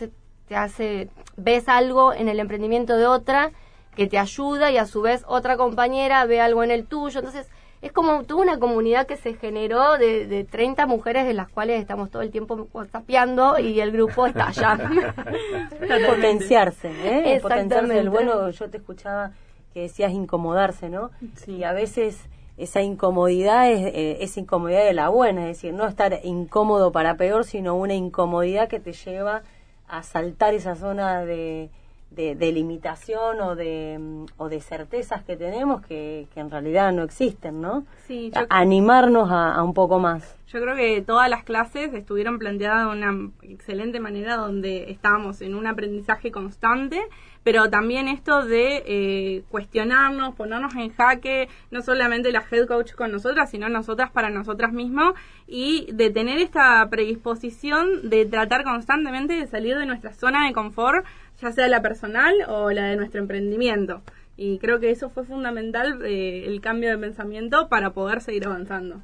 te 0.49 0.57
hace, 0.57 1.09
ves 1.37 1.69
algo 1.69 2.13
en 2.13 2.29
el 2.29 2.41
emprendimiento 2.41 2.97
de 2.97 3.07
otra 3.07 3.53
que 3.95 4.09
te 4.09 4.19
ayuda 4.19 4.73
y 4.73 4.77
a 4.77 4.87
su 4.87 5.03
vez 5.03 5.23
otra 5.29 5.57
compañera 5.57 6.25
ve 6.27 6.41
algo 6.41 6.65
en 6.65 6.73
el 6.73 6.85
tuyo. 6.85 7.21
Entonces, 7.21 7.47
es 7.85 7.93
como 7.93 8.25
toda 8.25 8.41
una 8.41 8.59
comunidad 8.59 9.07
que 9.07 9.19
se 9.19 9.35
generó 9.35 9.99
de, 9.99 10.27
de 10.27 10.45
30 10.45 10.87
mujeres 10.87 11.27
de 11.27 11.35
las 11.35 11.51
cuales 11.51 11.79
estamos 11.83 12.11
todo 12.11 12.23
el 12.23 12.31
tiempo 12.31 12.67
whatsappeando 12.73 13.59
y 13.59 13.79
el 13.79 13.93
grupo 13.93 14.27
está 14.27 14.49
allá. 14.49 14.79
Potenciarse, 16.09 16.89
¿eh? 16.89 17.41
Potenciarse. 17.43 17.99
El 17.99 18.09
bueno, 18.09 18.49
yo 18.49 18.71
te 18.71 18.79
escuchaba 18.79 19.33
que 19.75 19.83
decías 19.83 20.13
incomodarse, 20.13 20.89
¿no? 20.89 21.11
Sí. 21.37 21.57
Y 21.57 21.65
a 21.65 21.75
veces 21.75 22.31
esa 22.57 22.81
incomodidad 22.81 23.71
es, 23.71 23.95
eh, 23.95 24.17
esa 24.23 24.41
incomodidad 24.41 24.87
de 24.87 24.95
la 24.95 25.11
buena, 25.11 25.43
es 25.43 25.59
decir, 25.59 25.75
no 25.75 25.87
estar 25.87 26.21
incómodo 26.25 26.91
para 26.91 27.19
peor, 27.19 27.45
sino 27.45 27.75
una 27.75 27.93
incomodidad 27.93 28.67
que 28.67 28.81
te 28.81 28.95
lleva 28.95 29.43
a 29.87 30.03
saltar 30.03 30.55
esa 30.55 30.75
zona 30.75 31.23
de, 31.27 31.69
de, 32.15 32.53
limitación 32.53 33.41
o 33.41 33.55
de, 33.55 33.99
mm, 33.99 34.27
o 34.37 34.49
de 34.49 34.61
certezas 34.61 35.23
que 35.25 35.37
tenemos 35.37 35.85
que, 35.87 36.29
que 36.33 36.41
en 36.41 36.51
realidad 36.51 36.93
no 36.93 37.03
existen, 37.03 37.61
¿no? 37.61 37.85
Sí, 38.07 38.31
animarnos 38.49 39.31
a, 39.31 39.63
un 39.63 39.75
poco 39.75 39.99
más. 39.99 40.37
Yo 40.49 40.61
creo 40.61 40.77
que 40.77 41.03
todas 41.03 41.29
las 41.29 41.43
clases 41.43 41.93
estuvieron 41.95 42.39
planteadas 42.39 42.87
de 42.87 42.93
una 42.93 43.31
excelente 43.43 43.99
manera 43.99 44.37
donde 44.37 44.91
estábamos 44.91 45.41
en 45.41 45.55
un 45.55 45.67
aprendizaje 45.67 46.31
constante, 46.31 47.01
pero 47.45 47.71
también 47.71 48.09
esto 48.09 48.45
de 48.45 48.83
eh, 48.87 49.43
cuestionarnos, 49.51 50.35
ponernos 50.35 50.75
en 50.75 50.93
jaque, 50.93 51.49
no 51.71 51.83
solamente 51.83 52.33
la 52.33 52.43
head 52.51 52.67
coach 52.67 52.95
con 52.95 53.13
nosotras, 53.13 53.51
sino 53.51 53.69
nosotras 53.69 54.11
para 54.11 54.31
nosotras 54.31 54.73
mismas 54.73 55.15
y 55.47 55.87
de 55.93 56.11
tener 56.11 56.39
esta 56.39 56.89
predisposición 56.91 58.09
de 58.09 58.25
tratar 58.25 58.65
constantemente 58.65 59.35
de 59.35 59.47
salir 59.47 59.77
de 59.77 59.87
nuestra 59.87 60.13
zona 60.15 60.47
de 60.47 60.55
confort 60.55 61.07
ya 61.41 61.53
sea 61.53 61.69
la 61.69 61.83
personal 61.83 62.35
o 62.49 62.71
la 62.71 62.87
de 62.87 62.97
nuestro 62.97 63.21
emprendimiento. 63.21 64.03
Y 64.37 64.59
creo 64.59 64.81
que 64.81 64.91
eso 64.91 65.11
fue 65.11 65.25
fundamental, 65.25 66.01
eh, 66.05 66.45
el 66.47 66.61
cambio 66.61 66.91
de 66.91 66.99
pensamiento 66.99 67.69
para 67.69 67.91
poder 67.91 68.21
seguir 68.21 68.47
avanzando. 68.47 69.01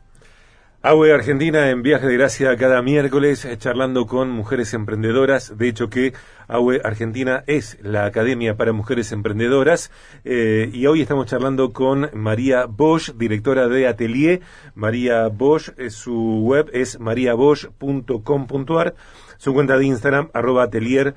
AWE 0.82 1.12
Argentina 1.12 1.68
en 1.68 1.82
viaje 1.82 2.06
de 2.06 2.16
gracia 2.16 2.56
cada 2.56 2.80
miércoles 2.80 3.44
eh, 3.44 3.58
charlando 3.58 4.06
con 4.06 4.30
mujeres 4.30 4.72
emprendedoras. 4.72 5.58
De 5.58 5.68
hecho 5.68 5.90
que 5.90 6.14
AWE 6.48 6.80
Argentina 6.82 7.44
es 7.46 7.76
la 7.82 8.06
Academia 8.06 8.56
para 8.56 8.72
Mujeres 8.72 9.12
Emprendedoras 9.12 9.90
eh, 10.24 10.70
y 10.72 10.86
hoy 10.86 11.02
estamos 11.02 11.26
charlando 11.26 11.74
con 11.74 12.08
María 12.14 12.64
Bosch, 12.64 13.10
directora 13.12 13.68
de 13.68 13.88
Atelier. 13.88 14.40
María 14.74 15.28
Bosch, 15.28 15.68
su 15.90 16.40
web 16.44 16.70
es 16.72 16.98
mariabosch.com.ar. 16.98 18.94
Su 19.36 19.52
cuenta 19.52 19.76
de 19.76 19.84
Instagram, 19.84 20.30
arroba 20.32 20.62
atelier 20.62 21.14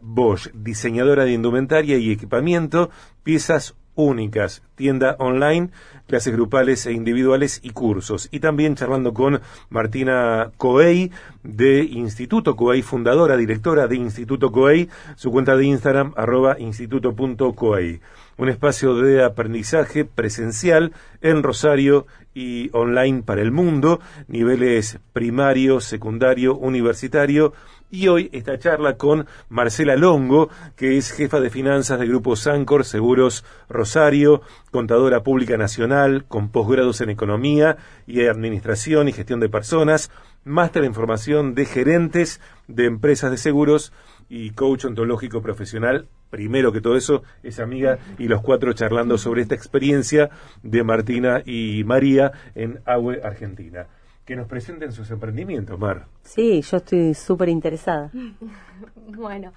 Bosch, 0.00 0.48
diseñadora 0.54 1.26
de 1.26 1.32
indumentaria 1.32 1.98
y 1.98 2.10
equipamiento, 2.10 2.88
piezas 3.22 3.74
únicas, 3.98 4.62
tienda 4.76 5.16
online, 5.18 5.70
clases 6.08 6.32
grupales 6.32 6.84
e 6.86 6.92
individuales 6.92 7.60
y 7.62 7.70
cursos. 7.70 8.28
Y 8.32 8.40
también 8.40 8.74
charlando 8.74 9.14
con 9.14 9.40
Martina 9.68 10.50
Coey 10.56 11.12
de 11.44 11.84
Instituto 11.84 12.56
Coey, 12.56 12.82
fundadora, 12.82 13.36
directora 13.36 13.86
de 13.86 13.96
Instituto 13.96 14.50
Coey, 14.50 14.88
su 15.14 15.30
cuenta 15.30 15.56
de 15.56 15.66
Instagram 15.66 16.12
arroba 16.16 16.58
instituto.coey. 16.58 18.00
Un 18.38 18.48
espacio 18.48 18.94
de 18.94 19.24
aprendizaje 19.24 20.04
presencial 20.04 20.92
en 21.20 21.42
Rosario 21.42 22.06
y 22.34 22.70
online 22.72 23.22
para 23.22 23.42
el 23.42 23.50
mundo, 23.50 24.00
niveles 24.28 25.00
primario, 25.12 25.80
secundario, 25.80 26.56
universitario. 26.56 27.52
Y 27.90 28.08
hoy 28.08 28.28
esta 28.34 28.58
charla 28.58 28.98
con 28.98 29.26
Marcela 29.48 29.96
Longo, 29.96 30.50
que 30.76 30.98
es 30.98 31.10
jefa 31.10 31.40
de 31.40 31.48
finanzas 31.48 31.98
del 31.98 32.10
Grupo 32.10 32.36
Sancor 32.36 32.84
Seguros 32.84 33.46
Rosario, 33.70 34.42
contadora 34.70 35.22
pública 35.22 35.56
nacional, 35.56 36.26
con 36.28 36.50
posgrados 36.50 37.00
en 37.00 37.08
economía 37.08 37.78
y 38.06 38.26
administración 38.26 39.08
y 39.08 39.12
gestión 39.12 39.40
de 39.40 39.48
personas, 39.48 40.10
máster 40.44 40.84
en 40.84 40.92
formación 40.92 41.54
de 41.54 41.64
gerentes 41.64 42.42
de 42.66 42.84
empresas 42.84 43.30
de 43.30 43.38
seguros 43.38 43.94
y 44.28 44.50
coach 44.50 44.84
ontológico 44.84 45.40
profesional. 45.40 46.08
Primero 46.28 46.72
que 46.72 46.82
todo 46.82 46.94
eso 46.94 47.22
es 47.42 47.58
amiga 47.58 47.98
y 48.18 48.28
los 48.28 48.42
cuatro 48.42 48.74
charlando 48.74 49.16
sobre 49.16 49.40
esta 49.40 49.54
experiencia 49.54 50.28
de 50.62 50.84
Martina 50.84 51.42
y 51.46 51.84
María 51.84 52.32
en 52.54 52.80
AWE 52.84 53.22
Argentina. 53.24 53.86
Que 54.28 54.36
nos 54.36 54.46
presenten 54.46 54.92
sus 54.92 55.10
emprendimientos, 55.10 55.78
Mar. 55.78 56.04
Sí, 56.20 56.60
yo 56.60 56.76
estoy 56.76 57.14
súper 57.14 57.48
interesada. 57.48 58.10
bueno, 59.06 59.54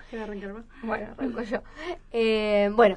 bueno, 0.82 1.08
arranco 1.12 1.42
yo. 1.42 1.58
Eh, 2.13 2.72
bueno, 2.74 2.96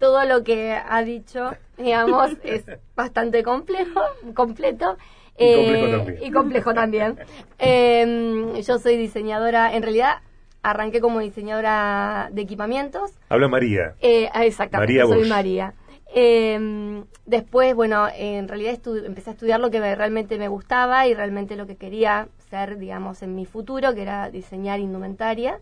todo 0.00 0.24
lo 0.24 0.42
que 0.42 0.72
ha 0.72 1.04
dicho, 1.04 1.52
digamos, 1.78 2.32
es 2.42 2.64
bastante 2.96 3.44
complejo, 3.44 4.00
completo. 4.34 4.96
y 5.38 5.54
complejo 5.54 5.86
eh, 5.86 5.96
también. 5.96 6.18
Y 6.24 6.30
complejo 6.32 6.74
también. 6.74 7.18
Eh, 7.60 8.60
yo 8.66 8.80
soy 8.80 8.96
diseñadora, 8.96 9.76
en 9.76 9.84
realidad 9.84 10.22
arranqué 10.64 11.00
como 11.00 11.20
diseñadora 11.20 12.30
de 12.32 12.42
equipamientos. 12.42 13.12
Habla 13.28 13.46
María. 13.46 13.94
Eh, 14.00 14.28
ah, 14.32 14.44
exactamente, 14.44 15.02
soy 15.02 15.28
María. 15.28 15.74
Em, 16.14 17.04
después, 17.26 17.74
bueno, 17.74 18.06
en 18.14 18.48
realidad 18.48 18.78
empecé 19.04 19.30
a 19.30 19.32
estudiar 19.32 19.60
lo 19.60 19.70
que 19.70 19.80
realmente 19.80 20.38
me 20.38 20.48
gustaba 20.48 21.06
y 21.06 21.14
realmente 21.14 21.56
lo 21.56 21.66
que 21.66 21.76
quería 21.76 22.28
ser, 22.50 22.78
digamos, 22.78 23.22
en 23.22 23.34
mi 23.34 23.46
futuro, 23.46 23.94
que 23.94 24.02
era 24.02 24.30
diseñar 24.30 24.80
indumentaria. 24.80 25.58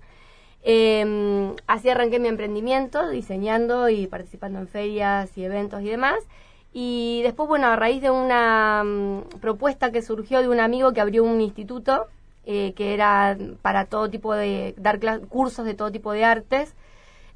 Eh, 0.63 1.55
así 1.67 1.89
arranqué 1.89 2.19
mi 2.19 2.29
emprendimiento, 2.29 3.09
diseñando 3.09 3.89
y 3.89 4.07
participando 4.07 4.59
en 4.59 4.69
ferias 4.69 5.37
y 5.39 5.45
eventos 5.45 5.83
y 5.83 5.89
demás. 5.89 6.19
Y 6.73 7.21
después, 7.23 7.49
bueno, 7.49 7.67
a 7.69 7.77
raíz 7.77 8.03
de 8.03 8.11
una 8.11 8.83
mm, 8.85 9.41
propuesta 9.41 9.91
que 9.91 10.03
surgió 10.03 10.41
de 10.41 10.49
un 10.49 10.61
amigo 10.61 10.93
que 10.93 11.01
abrió 11.01 11.25
un 11.25 11.41
instituto 11.41 12.07
eh, 12.47 12.73
que 12.75 12.95
era 12.95 13.37
para 13.63 13.85
todo 13.87 14.09
tipo 14.09 14.35
de, 14.35 14.75
dar 14.79 14.99
cursos 15.29 15.65
de 15.65 15.75
todo 15.75 15.91
tipo 15.93 16.13
de 16.13 16.25
artes. 16.25 16.75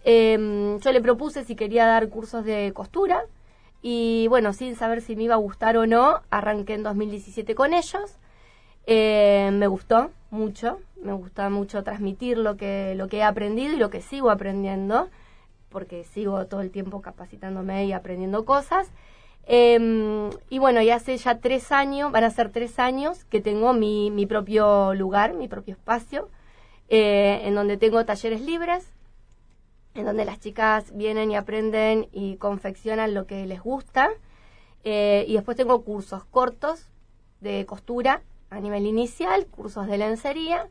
Em, 0.04 0.78
yo 0.80 0.92
le 0.92 1.00
propuse 1.00 1.44
si 1.44 1.56
quería 1.56 1.86
dar 1.86 2.08
cursos 2.10 2.44
de 2.44 2.72
costura 2.74 3.24
y 3.82 4.26
bueno, 4.28 4.52
sin 4.52 4.76
saber 4.76 5.00
si 5.00 5.16
me 5.16 5.24
iba 5.24 5.34
a 5.34 5.38
gustar 5.38 5.76
o 5.76 5.86
no, 5.86 6.20
arranqué 6.30 6.74
en 6.74 6.82
2017 6.82 7.54
con 7.54 7.74
ellos. 7.74 8.18
Eh, 8.86 9.50
me 9.52 9.66
gustó 9.66 10.10
mucho, 10.30 10.78
me 11.02 11.12
gusta 11.14 11.48
mucho 11.48 11.82
transmitir 11.82 12.38
lo 12.38 12.56
que, 12.56 12.94
lo 12.96 13.08
que 13.08 13.18
he 13.18 13.22
aprendido 13.22 13.74
y 13.74 13.78
lo 13.78 13.90
que 13.90 14.02
sigo 14.02 14.30
aprendiendo, 14.30 15.08
porque 15.70 16.04
sigo 16.04 16.46
todo 16.46 16.60
el 16.60 16.70
tiempo 16.70 17.00
capacitándome 17.00 17.86
y 17.86 17.92
aprendiendo 17.92 18.44
cosas. 18.44 18.90
Eh, 19.46 20.30
y 20.50 20.58
bueno, 20.58 20.80
y 20.82 20.90
hace 20.90 21.16
ya 21.16 21.38
tres 21.38 21.72
años, 21.72 22.12
van 22.12 22.24
a 22.24 22.30
ser 22.30 22.50
tres 22.50 22.78
años 22.78 23.24
que 23.24 23.40
tengo 23.40 23.72
mi, 23.72 24.10
mi 24.10 24.26
propio 24.26 24.94
lugar, 24.94 25.34
mi 25.34 25.48
propio 25.48 25.74
espacio, 25.74 26.28
eh, 26.88 27.42
en 27.44 27.54
donde 27.54 27.76
tengo 27.76 28.04
talleres 28.04 28.40
libres, 28.42 28.86
en 29.94 30.04
donde 30.04 30.24
las 30.24 30.40
chicas 30.40 30.96
vienen 30.96 31.30
y 31.30 31.36
aprenden 31.36 32.08
y 32.12 32.36
confeccionan 32.36 33.14
lo 33.14 33.26
que 33.26 33.46
les 33.46 33.62
gusta. 33.62 34.10
Eh, 34.84 35.24
y 35.28 35.34
después 35.34 35.56
tengo 35.56 35.82
cursos 35.82 36.24
cortos 36.24 36.88
de 37.40 37.64
costura 37.66 38.22
a 38.50 38.60
nivel 38.60 38.86
inicial, 38.86 39.46
cursos 39.46 39.86
de 39.86 39.98
lencería. 39.98 40.68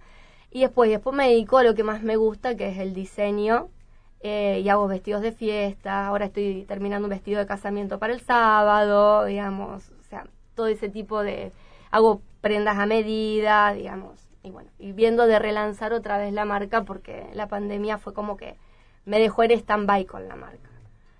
Y 0.52 0.62
después, 0.62 0.90
después 0.90 1.16
me 1.16 1.30
dedico 1.30 1.58
a 1.58 1.64
lo 1.64 1.74
que 1.74 1.84
más 1.84 2.04
me 2.04 2.16
gusta, 2.16 2.56
que 2.56 2.70
es 2.70 2.78
el 2.78 2.94
diseño 2.94 3.70
eh, 4.24 4.62
y 4.64 4.70
hago 4.70 4.88
vestidos 4.88 5.22
de 5.22 5.34
fiesta, 5.34 6.08
ahora 6.08 6.26
estoy 6.26 6.64
terminando 6.66 7.08
un 7.08 7.10
vestido 7.10 7.40
de 7.40 7.46
casamiento 7.46 8.00
para 8.00 8.14
el 8.14 8.22
sábado, 8.22 9.26
digamos, 9.26 9.90
o 10.00 10.04
sea, 10.10 10.26
todo 10.56 10.68
ese 10.68 10.88
tipo 10.88 11.22
de... 11.24 11.52
hago 11.92 12.22
prendas 12.40 12.78
a 12.78 12.86
medida, 12.86 13.74
digamos, 13.74 14.30
y 14.42 14.52
bueno, 14.52 14.70
y 14.80 14.94
viendo 14.94 15.28
de 15.28 15.40
relanzar 15.40 15.92
otra 15.92 16.18
vez 16.18 16.32
la 16.32 16.46
marca 16.46 16.84
porque 16.84 17.28
la 17.34 17.48
pandemia 17.48 17.98
fue 17.98 18.14
como 18.14 18.38
que 18.38 18.56
me 19.06 19.20
dejó 19.20 19.44
en 19.44 19.52
stand-by 19.52 20.06
con 20.06 20.28
la 20.28 20.36
marca. 20.36 20.70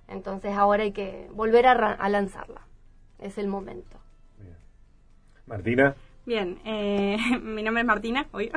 Entonces 0.08 0.56
ahora 0.56 0.84
hay 0.84 0.92
que 0.92 1.30
volver 1.34 1.66
a, 1.68 1.72
a 1.72 2.10
lanzarla, 2.10 2.62
es 3.20 3.38
el 3.38 3.48
momento. 3.48 3.98
Martina. 5.46 5.96
Bien, 6.26 6.58
eh, 6.64 7.18
mi 7.42 7.64
nombre 7.64 7.82
es 7.82 7.88
Martina, 7.88 8.28
hoy. 8.32 8.50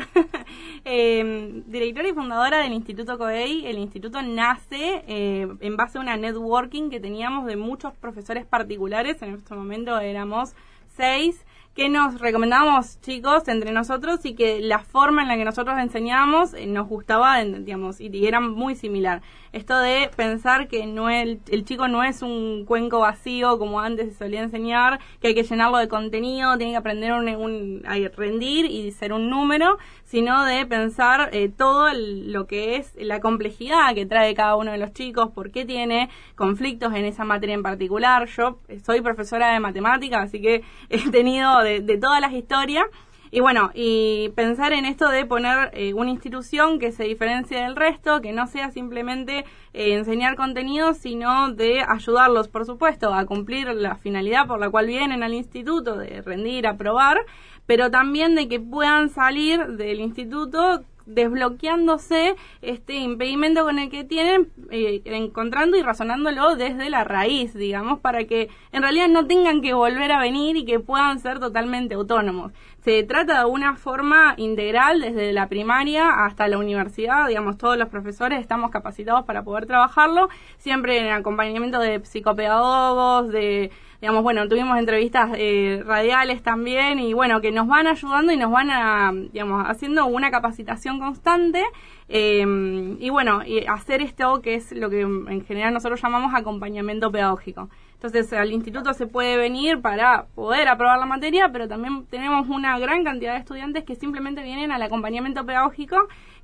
eh, 0.84 1.62
directora 1.66 2.08
y 2.08 2.12
fundadora 2.12 2.58
del 2.58 2.72
Instituto 2.72 3.18
COEI. 3.18 3.66
El 3.66 3.78
instituto 3.78 4.22
nace 4.22 5.02
eh, 5.08 5.48
en 5.60 5.76
base 5.76 5.98
a 5.98 6.00
una 6.00 6.16
networking 6.16 6.90
que 6.90 7.00
teníamos 7.00 7.46
de 7.46 7.56
muchos 7.56 7.92
profesores 7.94 8.46
particulares. 8.46 9.20
En 9.20 9.32
nuestro 9.32 9.56
momento 9.56 9.98
éramos 9.98 10.54
seis 10.96 11.44
que 11.76 11.90
nos 11.90 12.18
recomendamos 12.18 12.98
chicos 13.02 13.46
entre 13.48 13.70
nosotros 13.70 14.24
y 14.24 14.34
que 14.34 14.60
la 14.60 14.78
forma 14.78 15.20
en 15.20 15.28
la 15.28 15.36
que 15.36 15.44
nosotros 15.44 15.78
enseñábamos 15.78 16.54
eh, 16.54 16.66
nos 16.66 16.88
gustaba, 16.88 17.38
digamos, 17.44 18.00
y, 18.00 18.26
era 18.26 18.40
muy 18.40 18.74
similar. 18.74 19.20
Esto 19.56 19.78
de 19.78 20.10
pensar 20.14 20.68
que 20.68 20.86
no 20.86 21.08
el, 21.08 21.40
el 21.48 21.64
chico 21.64 21.88
no 21.88 22.04
es 22.04 22.20
un 22.20 22.66
cuenco 22.66 22.98
vacío 22.98 23.58
como 23.58 23.80
antes 23.80 24.12
se 24.12 24.18
solía 24.18 24.42
enseñar, 24.42 25.00
que 25.18 25.28
hay 25.28 25.34
que 25.34 25.44
llenarlo 25.44 25.78
de 25.78 25.88
contenido, 25.88 26.58
tiene 26.58 26.72
que 26.72 26.76
aprender 26.76 27.14
un, 27.14 27.82
a 27.86 27.94
rendir 28.14 28.66
y 28.66 28.92
ser 28.92 29.14
un 29.14 29.30
número, 29.30 29.78
sino 30.04 30.44
de 30.44 30.66
pensar 30.66 31.30
eh, 31.32 31.48
todo 31.48 31.88
lo 31.94 32.46
que 32.46 32.76
es 32.76 32.92
la 32.98 33.20
complejidad 33.20 33.94
que 33.94 34.04
trae 34.04 34.34
cada 34.34 34.56
uno 34.56 34.72
de 34.72 34.78
los 34.78 34.92
chicos, 34.92 35.30
por 35.30 35.50
qué 35.50 35.64
tiene 35.64 36.10
conflictos 36.34 36.92
en 36.92 37.06
esa 37.06 37.24
materia 37.24 37.54
en 37.54 37.62
particular. 37.62 38.26
Yo 38.26 38.58
soy 38.84 39.00
profesora 39.00 39.54
de 39.54 39.60
matemáticas, 39.60 40.24
así 40.24 40.42
que 40.42 40.64
he 40.90 41.10
tenido 41.10 41.62
de, 41.62 41.80
todas 41.96 42.20
las 42.20 42.34
historias. 42.34 42.84
Y 43.30 43.40
bueno, 43.40 43.70
y 43.74 44.30
pensar 44.36 44.72
en 44.72 44.84
esto 44.84 45.08
de 45.08 45.24
poner 45.24 45.70
eh, 45.72 45.94
una 45.94 46.10
institución 46.10 46.78
que 46.78 46.92
se 46.92 47.04
diferencie 47.04 47.60
del 47.60 47.76
resto, 47.76 48.20
que 48.20 48.32
no 48.32 48.46
sea 48.46 48.70
simplemente 48.70 49.44
eh, 49.72 49.94
enseñar 49.94 50.36
contenidos, 50.36 50.98
sino 50.98 51.50
de 51.52 51.82
ayudarlos, 51.86 52.48
por 52.48 52.64
supuesto, 52.66 53.12
a 53.12 53.26
cumplir 53.26 53.68
la 53.68 53.96
finalidad 53.96 54.46
por 54.46 54.60
la 54.60 54.70
cual 54.70 54.86
vienen 54.86 55.22
al 55.22 55.34
instituto, 55.34 55.96
de 55.96 56.22
rendir, 56.22 56.66
aprobar, 56.66 57.18
pero 57.66 57.90
también 57.90 58.34
de 58.34 58.48
que 58.48 58.60
puedan 58.60 59.10
salir 59.10 59.66
del 59.76 60.00
instituto 60.00 60.84
desbloqueándose 61.06 62.36
este 62.62 62.96
impedimento 62.96 63.64
con 63.64 63.78
el 63.78 63.90
que 63.90 64.04
tienen, 64.04 64.50
eh, 64.70 65.02
encontrando 65.04 65.76
y 65.76 65.82
razonándolo 65.82 66.56
desde 66.56 66.90
la 66.90 67.04
raíz, 67.04 67.54
digamos, 67.54 68.00
para 68.00 68.24
que 68.24 68.48
en 68.72 68.82
realidad 68.82 69.08
no 69.08 69.26
tengan 69.26 69.62
que 69.62 69.72
volver 69.72 70.12
a 70.12 70.20
venir 70.20 70.56
y 70.56 70.64
que 70.64 70.80
puedan 70.80 71.18
ser 71.20 71.38
totalmente 71.38 71.94
autónomos. 71.94 72.52
Se 72.80 73.02
trata 73.02 73.40
de 73.40 73.46
una 73.46 73.76
forma 73.76 74.34
integral 74.36 75.00
desde 75.00 75.32
la 75.32 75.48
primaria 75.48 76.24
hasta 76.24 76.46
la 76.46 76.58
universidad, 76.58 77.26
digamos, 77.26 77.58
todos 77.58 77.76
los 77.76 77.88
profesores 77.88 78.40
estamos 78.40 78.70
capacitados 78.70 79.24
para 79.24 79.42
poder 79.42 79.66
trabajarlo, 79.66 80.28
siempre 80.58 80.98
en 80.98 81.12
acompañamiento 81.12 81.80
de 81.80 82.04
psicopedagogos, 82.04 83.28
de 83.28 83.70
digamos, 84.00 84.22
bueno, 84.22 84.48
tuvimos 84.48 84.78
entrevistas 84.78 85.30
eh, 85.36 85.82
radiales 85.84 86.42
también 86.42 86.98
y 86.98 87.14
bueno, 87.14 87.40
que 87.40 87.50
nos 87.50 87.66
van 87.66 87.86
ayudando 87.86 88.32
y 88.32 88.36
nos 88.36 88.50
van 88.50 88.70
a, 88.70 89.12
digamos, 89.32 89.64
haciendo 89.68 90.06
una 90.06 90.30
capacitación 90.30 90.98
constante 90.98 91.64
em, 92.08 92.96
y 93.00 93.10
bueno, 93.10 93.44
y 93.44 93.66
hacer 93.66 94.02
esto 94.02 94.40
que 94.42 94.54
es 94.54 94.72
lo 94.72 94.90
que 94.90 95.00
en 95.00 95.44
general 95.44 95.72
nosotros 95.74 96.00
llamamos 96.02 96.34
acompañamiento 96.34 97.10
pedagógico. 97.10 97.68
Entonces 97.94 98.30
al 98.34 98.52
instituto 98.52 98.92
se 98.92 99.06
puede 99.06 99.38
venir 99.38 99.80
para 99.80 100.26
poder 100.34 100.68
aprobar 100.68 100.98
la 100.98 101.06
materia, 101.06 101.50
pero 101.50 101.66
también 101.66 102.04
tenemos 102.06 102.46
una 102.48 102.78
gran 102.78 103.04
cantidad 103.04 103.32
de 103.32 103.40
estudiantes 103.40 103.84
que 103.84 103.94
simplemente 103.94 104.42
vienen 104.42 104.70
al 104.70 104.82
acompañamiento 104.82 105.46
pedagógico, 105.46 105.96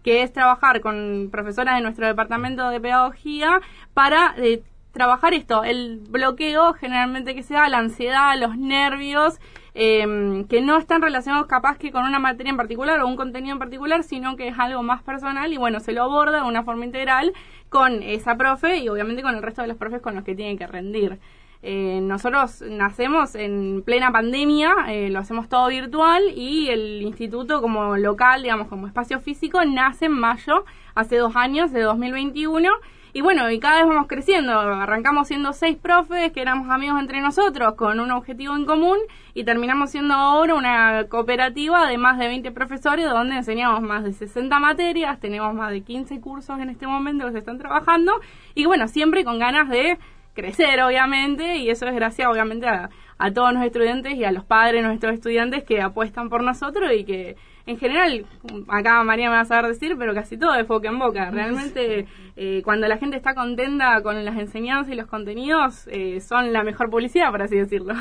que 0.02 0.22
es 0.22 0.32
trabajar 0.32 0.80
con 0.80 1.28
profesoras 1.30 1.76
de 1.76 1.82
nuestro 1.82 2.06
departamento 2.06 2.68
de 2.70 2.80
pedagogía 2.80 3.60
para 3.92 4.34
eh, 4.38 4.62
trabajar 4.92 5.34
esto, 5.34 5.64
el 5.64 6.00
bloqueo 6.08 6.74
generalmente 6.74 7.34
que 7.34 7.42
se 7.42 7.54
da, 7.54 7.68
la 7.68 7.78
ansiedad, 7.78 8.38
los 8.38 8.56
nervios, 8.56 9.40
em, 9.74 10.46
que 10.46 10.60
no 10.60 10.76
están 10.76 11.00
relacionados 11.02 11.46
capaz 11.46 11.78
que 11.78 11.90
con 11.90 12.04
una 12.04 12.18
materia 12.18 12.50
en 12.50 12.58
particular 12.58 13.00
o 13.00 13.08
un 13.08 13.16
contenido 13.16 13.54
en 13.54 13.58
particular, 13.58 14.02
sino 14.04 14.36
que 14.36 14.48
es 14.48 14.58
algo 14.58 14.82
más 14.82 15.02
personal 15.02 15.52
y 15.52 15.56
bueno, 15.56 15.80
se 15.80 15.92
lo 15.92 16.02
aborda 16.02 16.42
de 16.42 16.48
una 16.48 16.62
forma 16.62 16.84
integral 16.84 17.32
con 17.70 18.02
esa 18.02 18.36
profe 18.36 18.78
y 18.78 18.88
obviamente 18.88 19.22
con 19.22 19.34
el 19.34 19.42
resto 19.42 19.62
de 19.62 19.68
los 19.68 19.78
profes 19.78 20.02
con 20.02 20.14
los 20.14 20.24
que 20.24 20.34
tienen 20.34 20.58
que 20.58 20.66
rendir. 20.66 21.18
Eh, 21.64 22.00
nosotros 22.02 22.60
nacemos 22.68 23.36
en 23.36 23.82
plena 23.86 24.10
pandemia, 24.10 24.74
eh, 24.88 25.10
lo 25.10 25.20
hacemos 25.20 25.48
todo 25.48 25.68
virtual 25.68 26.22
y 26.34 26.68
el 26.68 27.00
instituto 27.02 27.62
como 27.62 27.96
local, 27.96 28.42
digamos, 28.42 28.66
como 28.66 28.88
espacio 28.88 29.20
físico, 29.20 29.64
nace 29.64 30.06
en 30.06 30.12
mayo, 30.12 30.64
hace 30.96 31.16
dos 31.16 31.36
años, 31.36 31.70
de 31.70 31.82
2021 31.82 32.68
y 33.14 33.20
bueno, 33.20 33.50
y 33.50 33.60
cada 33.60 33.80
vez 33.80 33.88
vamos 33.88 34.06
creciendo. 34.08 34.58
Arrancamos 34.58 35.28
siendo 35.28 35.52
seis 35.52 35.76
profes 35.76 36.32
que 36.32 36.40
éramos 36.40 36.70
amigos 36.70 36.98
entre 36.98 37.20
nosotros 37.20 37.74
con 37.74 38.00
un 38.00 38.10
objetivo 38.10 38.56
en 38.56 38.64
común 38.64 38.96
y 39.34 39.44
terminamos 39.44 39.90
siendo 39.90 40.14
ahora 40.14 40.54
una 40.54 41.04
cooperativa 41.08 41.86
de 41.88 41.98
más 41.98 42.18
de 42.18 42.28
20 42.28 42.50
profesores 42.52 43.04
donde 43.08 43.36
enseñamos 43.36 43.82
más 43.82 44.02
de 44.04 44.14
60 44.14 44.58
materias, 44.58 45.20
tenemos 45.20 45.54
más 45.54 45.70
de 45.70 45.82
15 45.82 46.20
cursos 46.20 46.58
en 46.58 46.70
este 46.70 46.86
momento 46.86 47.26
que 47.26 47.32
se 47.32 47.38
están 47.38 47.58
trabajando 47.58 48.12
y 48.54 48.64
bueno, 48.64 48.88
siempre 48.88 49.24
con 49.24 49.38
ganas 49.38 49.68
de 49.68 49.98
crecer 50.34 50.80
obviamente 50.82 51.56
y 51.58 51.68
eso 51.68 51.86
es 51.86 51.94
gracias 51.94 52.26
obviamente 52.28 52.66
a, 52.66 52.88
a 53.22 53.32
todos 53.32 53.54
nuestros 53.54 53.86
estudiantes 53.86 54.14
y 54.18 54.24
a 54.24 54.32
los 54.32 54.44
padres 54.44 54.82
de 54.82 54.88
nuestros 54.88 55.14
estudiantes 55.14 55.62
que 55.62 55.80
apuestan 55.80 56.28
por 56.28 56.42
nosotros 56.42 56.90
y 56.92 57.04
que 57.04 57.36
en 57.66 57.78
general, 57.78 58.26
acá 58.66 59.04
María 59.04 59.30
me 59.30 59.36
va 59.36 59.42
a 59.42 59.44
saber 59.44 59.68
decir, 59.68 59.94
pero 59.96 60.12
casi 60.12 60.36
todo 60.36 60.56
es 60.56 60.66
boca 60.66 60.88
en 60.88 60.98
boca. 60.98 61.30
Realmente, 61.30 62.08
eh, 62.34 62.62
cuando 62.64 62.88
la 62.88 62.98
gente 62.98 63.16
está 63.16 63.36
contenta 63.36 64.02
con 64.02 64.24
las 64.24 64.36
enseñanzas 64.36 64.92
y 64.92 64.96
los 64.96 65.06
contenidos, 65.06 65.86
eh, 65.92 66.20
son 66.20 66.52
la 66.52 66.64
mejor 66.64 66.90
publicidad, 66.90 67.30
por 67.30 67.42
así 67.42 67.54
decirlo. 67.56 67.94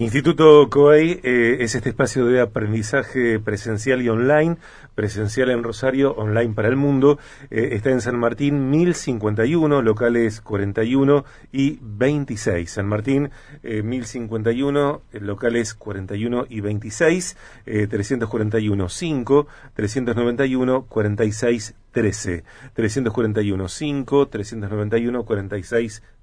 Instituto 0.00 0.70
COEI 0.70 1.18
eh, 1.24 1.56
es 1.58 1.74
este 1.74 1.88
espacio 1.88 2.24
de 2.26 2.40
aprendizaje 2.40 3.40
presencial 3.40 4.00
y 4.00 4.08
online, 4.08 4.56
presencial 4.94 5.50
en 5.50 5.64
Rosario, 5.64 6.12
online 6.12 6.54
para 6.54 6.68
el 6.68 6.76
mundo. 6.76 7.18
Eh, 7.50 7.70
está 7.72 7.90
en 7.90 8.00
San 8.00 8.16
Martín 8.16 8.70
1051, 8.70 9.82
locales 9.82 10.40
41 10.40 11.24
y 11.50 11.80
26. 11.82 12.70
San 12.70 12.86
Martín 12.86 13.30
1051, 13.64 15.02
eh, 15.14 15.18
locales 15.18 15.74
41 15.74 16.46
y 16.48 16.60
26, 16.60 17.36
341 17.64 18.88
5, 18.88 19.46
391 19.74 20.86
46 20.86 21.74
13, 21.90 22.44
341 22.72 23.68
5, 23.68 24.28
391 24.28 25.24
46 25.24 26.02
13. 26.02 26.17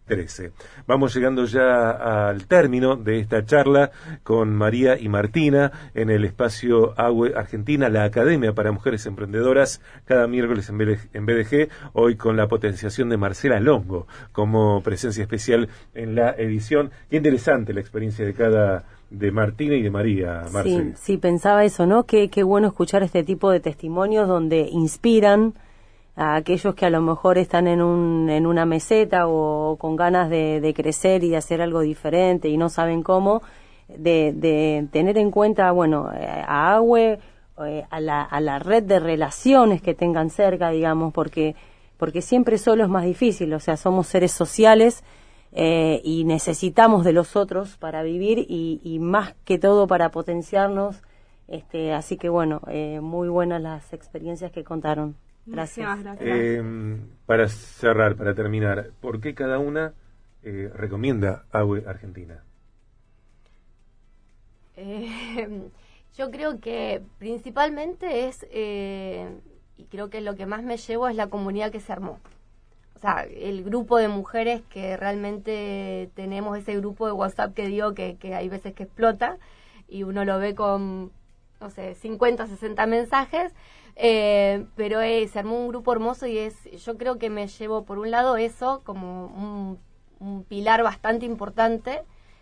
Vamos 0.85 1.15
llegando 1.15 1.45
ya 1.45 2.27
al 2.29 2.45
término 2.45 2.95
de 2.95 3.19
esta 3.19 3.43
charla 3.43 3.89
con 4.23 4.55
María 4.55 4.99
y 4.99 5.09
Martina 5.09 5.71
en 5.95 6.11
el 6.11 6.25
espacio 6.25 6.93
AUE 6.95 7.33
Argentina, 7.35 7.89
la 7.89 8.03
Academia 8.03 8.53
para 8.53 8.71
Mujeres 8.71 9.05
Emprendedoras, 9.07 9.81
cada 10.05 10.27
miércoles 10.27 10.69
en 10.69 11.25
BDG, 11.25 11.69
hoy 11.93 12.17
con 12.17 12.37
la 12.37 12.47
potenciación 12.47 13.09
de 13.09 13.17
Marcela 13.17 13.59
Longo 13.59 14.05
como 14.31 14.81
presencia 14.81 15.23
especial 15.23 15.69
en 15.95 16.13
la 16.13 16.31
edición. 16.31 16.91
Qué 17.09 17.17
interesante 17.17 17.73
la 17.73 17.79
experiencia 17.79 18.25
de 18.25 18.33
cada 18.33 18.85
de 19.09 19.31
Martina 19.31 19.75
y 19.75 19.81
de 19.81 19.89
María. 19.89 20.43
Sí, 20.63 20.93
sí, 20.95 21.17
pensaba 21.17 21.63
eso, 21.63 21.85
¿no? 21.85 22.03
Qué, 22.03 22.29
qué 22.29 22.43
bueno 22.43 22.67
escuchar 22.67 23.01
este 23.01 23.23
tipo 23.23 23.49
de 23.49 23.59
testimonios 23.59 24.27
donde 24.27 24.67
inspiran 24.71 25.53
a 26.15 26.35
aquellos 26.35 26.75
que 26.75 26.85
a 26.85 26.89
lo 26.89 27.01
mejor 27.01 27.37
están 27.37 27.67
en, 27.67 27.81
un, 27.81 28.29
en 28.29 28.45
una 28.45 28.65
meseta 28.65 29.27
o 29.27 29.75
con 29.77 29.95
ganas 29.95 30.29
de, 30.29 30.73
crecer 30.75 31.23
y 31.23 31.29
de 31.29 31.37
hacer 31.37 31.61
algo 31.61 31.81
diferente 31.81 32.47
y 32.47 32.57
no 32.57 32.69
saben 32.69 33.03
cómo, 33.03 33.41
de, 33.89 34.33
de 34.33 34.87
tener 34.91 35.17
en 35.17 35.29
cuenta, 35.29 35.71
bueno, 35.71 36.09
eh, 36.13 36.25
a 36.25 36.75
AWE, 36.75 37.19
eh, 37.65 37.85
a, 37.89 37.99
la, 37.99 38.21
a 38.23 38.39
la 38.39 38.59
red 38.59 38.83
de 38.83 38.99
relaciones 38.99 39.81
que 39.81 39.93
tengan 39.93 40.29
cerca, 40.29 40.69
digamos, 40.69 41.13
porque, 41.13 41.55
porque 41.97 42.21
siempre 42.21 42.57
solo 42.57 42.83
es 42.83 42.89
más 42.89 43.05
difícil, 43.05 43.53
o 43.53 43.59
sea, 43.59 43.75
somos 43.75 44.07
seres 44.07 44.31
sociales 44.31 45.03
eh, 45.51 46.01
y 46.03 46.23
necesitamos 46.23 47.03
de 47.03 47.13
los 47.13 47.35
otros 47.35 47.77
para 47.77 48.03
vivir 48.03 48.39
y, 48.39 48.79
y 48.83 48.99
más 48.99 49.35
que 49.43 49.57
todo 49.57 49.87
para 49.87 50.11
potenciarnos. 50.11 51.01
Este, 51.47 51.93
así 51.93 52.17
que 52.17 52.27
bueno, 52.27 52.61
muy 53.01 53.29
buenas 53.29 53.61
las 53.61 53.93
experiencias 53.93 54.51
que 54.51 54.63
contaron. 54.63 55.15
Gracias. 55.45 55.99
Em, 56.19 57.07
para 57.25 57.47
cerrar, 57.47 58.15
para 58.15 58.33
terminar, 58.33 58.91
¿por 58.99 59.21
qué 59.21 59.35
cada 59.35 59.59
una 59.59 59.93
eh, 60.43 60.71
recomienda 60.73 61.45
AWE 61.51 61.83
Argentina? 61.87 62.43
Eh, 64.75 65.69
yo 66.17 66.31
creo 66.31 66.59
que 66.59 67.01
principalmente 67.19 68.27
es, 68.27 68.45
eh, 68.49 69.29
y 69.77 69.83
creo 69.85 70.09
que 70.09 70.21
lo 70.21 70.35
que 70.35 70.45
más 70.45 70.63
me 70.63 70.77
llevo 70.77 71.07
es 71.07 71.15
la 71.15 71.27
comunidad 71.27 71.71
que 71.71 71.79
se 71.79 71.93
armó. 71.93 72.19
O 72.95 72.99
sea, 72.99 73.23
el 73.23 73.63
grupo 73.63 73.97
de 73.97 74.07
mujeres 74.07 74.61
que 74.69 74.97
realmente 74.97 76.09
tenemos 76.15 76.57
ese 76.57 76.75
grupo 76.77 77.05
de 77.05 77.11
WhatsApp 77.11 77.53
que 77.53 77.67
digo 77.67 77.93
que, 77.93 78.15
que 78.15 78.33
hay 78.33 78.49
veces 78.49 78.73
que 78.73 78.83
explota 78.83 79.37
y 79.87 80.03
uno 80.03 80.25
lo 80.25 80.39
ve 80.39 80.55
con, 80.55 81.11
no 81.59 81.69
sé, 81.69 81.93
50, 81.95 82.47
60 82.47 82.85
mensajes 82.87 83.53
eh, 83.95 84.65
pero 84.75 85.01
es, 85.01 85.31
se 85.31 85.39
armó 85.39 85.57
un 85.59 85.69
grupo 85.69 85.91
hermoso 85.93 86.27
y 86.27 86.37
es, 86.37 86.63
yo 86.83 86.97
creo 86.97 87.17
que 87.17 87.29
me 87.29 87.47
llevo 87.47 87.85
por 87.85 87.99
un 87.99 88.11
lado 88.11 88.37
eso 88.37 88.81
como 88.83 89.27
un, 89.27 90.43
pilar 90.47 90.81
bastante 90.81 91.25
importante, 91.25 92.01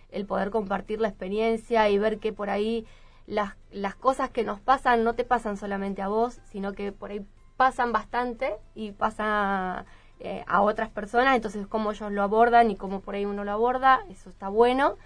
el 0.10 0.26
poder 0.26 0.52
compartir 0.52 1.02
la 1.02 1.10
experiencia 1.10 1.90
y 1.90 1.98
ver 1.98 2.20
que 2.20 2.32
por 2.32 2.50
ahí 2.50 2.86
las, 3.28 3.56
las 3.72 3.96
cosas 3.96 4.30
que 4.30 4.44
nos 4.44 4.62
pasan 4.62 5.04
no 5.04 5.16
te 5.16 5.26
pasan 5.26 5.58
solamente 5.58 6.02
a 6.02 6.08
vos, 6.08 6.40
sino 6.46 6.74
que 6.74 6.92
por 6.94 7.12
ahí 7.12 7.26
pasan 7.58 7.92
bastante 7.92 8.56
y 8.74 8.92
pasa 8.92 9.86
eh, 10.20 10.44
a 10.48 10.62
otras 10.62 10.90
personas, 10.90 11.36
entonces 11.36 11.68
cómo 11.68 11.92
ellos 11.92 12.12
lo 12.12 12.24
abordan 12.24 12.72
y 12.72 12.78
cómo 12.78 13.02
por 13.02 13.16
ahí 13.16 13.26
uno 13.26 13.44
lo 13.44 13.52
aborda, 13.52 14.06
eso 14.10 14.30
está 14.30 14.48
bueno. 14.48 14.98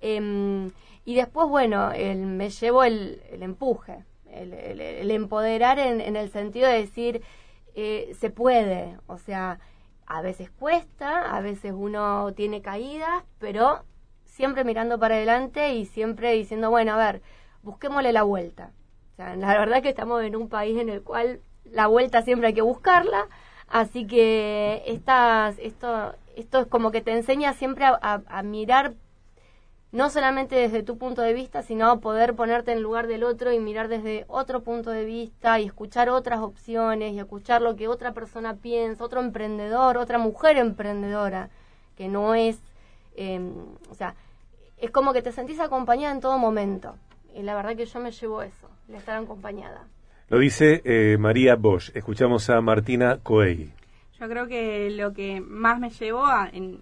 Em, 0.00 0.72
y 1.04 1.14
después, 1.14 1.48
bueno, 1.48 1.92
el, 1.92 2.26
me 2.26 2.50
llevo 2.50 2.82
el, 2.82 3.20
empuje, 3.30 4.04
el, 4.34 5.10
empoderar 5.10 5.78
en, 5.78 6.16
el 6.16 6.30
sentido 6.30 6.68
de 6.68 6.80
decir, 6.80 7.22
eh, 7.74 8.14
se 8.18 8.30
puede, 8.30 8.98
o 9.06 9.18
sea, 9.18 9.58
a 10.06 10.22
veces 10.22 10.50
cuesta, 10.50 11.34
a 11.34 11.40
veces 11.40 11.72
uno 11.74 12.32
tiene 12.34 12.62
caídas, 12.62 13.24
pero 13.38 13.84
siempre 14.24 14.64
mirando 14.64 14.98
para 14.98 15.14
adelante 15.14 15.74
y 15.74 15.86
siempre 15.86 16.32
diciendo, 16.32 16.70
bueno, 16.70 16.92
a 16.94 16.96
ver, 16.96 17.22
busquémosle 17.62 18.12
la 18.12 18.22
vuelta. 18.22 18.72
O 19.12 19.16
sea, 19.16 19.36
la 19.36 19.58
verdad 19.58 19.82
que 19.82 19.90
estamos 19.90 20.22
en 20.22 20.36
un 20.36 20.48
país 20.48 20.78
en 20.78 20.88
el 20.88 21.02
cual 21.02 21.40
la 21.64 21.86
vuelta 21.86 22.22
siempre 22.22 22.48
hay 22.48 22.54
que 22.54 22.62
buscarla, 22.62 23.28
así 23.68 24.06
que 24.06 24.82
estas, 24.86 25.58
esto, 25.58 26.14
esto 26.36 26.60
es 26.60 26.66
como 26.66 26.90
que 26.90 27.00
te 27.00 27.12
enseña 27.12 27.52
siempre 27.54 27.84
a, 27.86 28.42
mirar 28.42 28.94
no 29.94 30.10
solamente 30.10 30.56
desde 30.56 30.82
tu 30.82 30.98
punto 30.98 31.22
de 31.22 31.32
vista, 31.32 31.62
sino 31.62 32.00
poder 32.00 32.34
ponerte 32.34 32.72
en 32.72 32.82
lugar 32.82 33.06
del 33.06 33.22
otro 33.22 33.52
y 33.52 33.60
mirar 33.60 33.86
desde 33.86 34.24
otro 34.26 34.60
punto 34.64 34.90
de 34.90 35.04
vista 35.04 35.60
y 35.60 35.66
escuchar 35.66 36.08
otras 36.08 36.40
opciones 36.40 37.12
y 37.12 37.20
escuchar 37.20 37.62
lo 37.62 37.76
que 37.76 37.86
otra 37.86 38.12
persona 38.12 38.56
piensa, 38.56 39.04
otro 39.04 39.20
emprendedor, 39.20 39.96
otra 39.96 40.18
mujer 40.18 40.56
emprendedora, 40.56 41.48
que 41.96 42.08
no 42.08 42.34
es, 42.34 42.60
em, 43.14 43.54
o 43.88 43.94
sea, 43.94 44.16
es 44.78 44.90
como 44.90 45.12
que 45.12 45.22
te 45.22 45.30
sentís 45.30 45.60
acompañada 45.60 46.12
en 46.12 46.20
todo 46.20 46.38
momento. 46.38 46.96
Y 47.32 47.42
la 47.42 47.54
verdad 47.54 47.76
que 47.76 47.86
yo 47.86 48.00
me 48.00 48.10
llevo 48.10 48.42
eso, 48.42 48.68
de 48.88 48.96
estar 48.96 49.22
acompañada. 49.22 49.86
Lo 50.28 50.40
dice 50.40 50.82
eh, 50.84 51.16
María 51.20 51.54
Bosch. 51.54 51.94
Escuchamos 51.94 52.50
a 52.50 52.60
Martina 52.60 53.20
Coey. 53.22 53.70
Yo 54.20 54.28
creo 54.28 54.46
que 54.46 54.90
lo 54.90 55.12
que 55.12 55.40
más 55.40 55.80
me 55.80 55.90
llevó, 55.90 56.24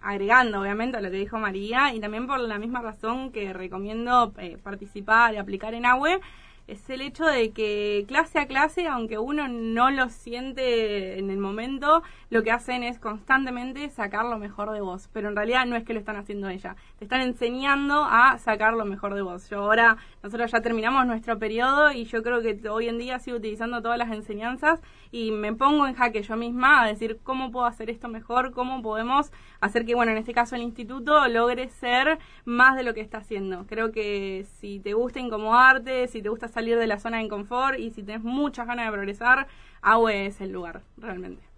agregando 0.02 0.60
obviamente 0.60 0.98
a 0.98 1.00
lo 1.00 1.10
que 1.10 1.16
dijo 1.16 1.38
María, 1.38 1.94
y 1.94 2.00
también 2.00 2.26
por 2.26 2.38
la 2.38 2.58
misma 2.58 2.82
razón 2.82 3.32
que 3.32 3.54
recomiendo 3.54 4.34
eh, 4.36 4.58
participar 4.62 5.32
y 5.32 5.38
aplicar 5.38 5.72
en 5.72 5.86
AWE, 5.86 6.20
es 6.68 6.88
el 6.90 7.00
hecho 7.00 7.24
de 7.24 7.50
que 7.50 8.04
clase 8.06 8.38
a 8.38 8.46
clase, 8.46 8.86
aunque 8.86 9.18
uno 9.18 9.48
no 9.48 9.90
lo 9.90 10.08
siente 10.10 11.18
en 11.18 11.30
el 11.30 11.38
momento, 11.38 12.02
lo 12.30 12.42
que 12.42 12.50
hacen 12.50 12.82
es 12.82 12.98
constantemente 12.98 13.88
sacar 13.90 14.24
lo 14.26 14.38
mejor 14.38 14.70
de 14.70 14.80
vos. 14.80 15.08
Pero 15.12 15.28
en 15.28 15.36
realidad 15.36 15.66
no 15.66 15.76
es 15.76 15.84
que 15.84 15.92
lo 15.92 16.00
están 16.00 16.16
haciendo 16.16 16.48
ella, 16.48 16.76
te 16.98 17.04
están 17.04 17.20
enseñando 17.20 18.04
a 18.04 18.38
sacar 18.38 18.74
lo 18.74 18.84
mejor 18.84 19.14
de 19.14 19.22
vos. 19.22 19.48
Yo 19.50 19.58
ahora, 19.60 19.96
nosotros 20.22 20.50
ya 20.50 20.60
terminamos 20.60 21.06
nuestro 21.06 21.38
periodo 21.38 21.92
y 21.92 22.04
yo 22.04 22.22
creo 22.22 22.42
que 22.42 22.68
hoy 22.68 22.88
en 22.88 22.98
día 22.98 23.18
sigo 23.18 23.38
utilizando 23.38 23.82
todas 23.82 23.98
las 23.98 24.12
enseñanzas 24.12 24.80
y 25.12 25.30
me 25.30 25.52
pongo 25.52 25.86
en 25.86 25.94
jaque 25.94 26.22
yo 26.22 26.36
misma 26.36 26.82
a 26.82 26.88
decir 26.88 27.20
cómo 27.22 27.52
puedo 27.52 27.66
hacer 27.66 27.90
esto 27.90 28.08
mejor, 28.08 28.50
cómo 28.50 28.82
podemos 28.82 29.30
hacer 29.60 29.84
que, 29.84 29.94
bueno, 29.94 30.10
en 30.10 30.18
este 30.18 30.32
caso 30.32 30.56
el 30.56 30.62
instituto 30.62 31.28
logre 31.28 31.68
ser 31.68 32.18
más 32.44 32.76
de 32.76 32.82
lo 32.82 32.94
que 32.94 33.02
está 33.02 33.18
haciendo. 33.18 33.66
Creo 33.66 33.92
que 33.92 34.46
si 34.58 34.80
te 34.80 34.94
gusta 34.94 35.20
incomodarte, 35.20 36.08
si 36.08 36.22
te 36.22 36.30
gusta 36.30 36.48
salir 36.48 36.78
de 36.78 36.86
la 36.86 36.98
zona 36.98 37.18
de 37.18 37.28
confort 37.28 37.78
y 37.78 37.90
si 37.90 38.02
tienes 38.02 38.24
muchas 38.24 38.66
ganas 38.66 38.86
de 38.86 38.92
progresar, 38.92 39.46
AWE 39.82 40.26
es 40.26 40.40
el 40.40 40.50
lugar, 40.50 40.82
realmente. 40.96 41.51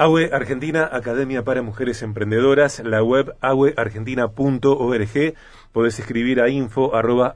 AWE 0.00 0.30
Argentina, 0.32 0.88
Academia 0.92 1.42
para 1.42 1.60
Mujeres 1.60 2.02
Emprendedoras, 2.02 2.78
la 2.84 3.02
web 3.02 3.34
aweargentina.org. 3.40 5.34
Podés 5.72 5.98
escribir 5.98 6.40
a 6.40 6.48
info 6.48 6.94
arroba. 6.94 7.34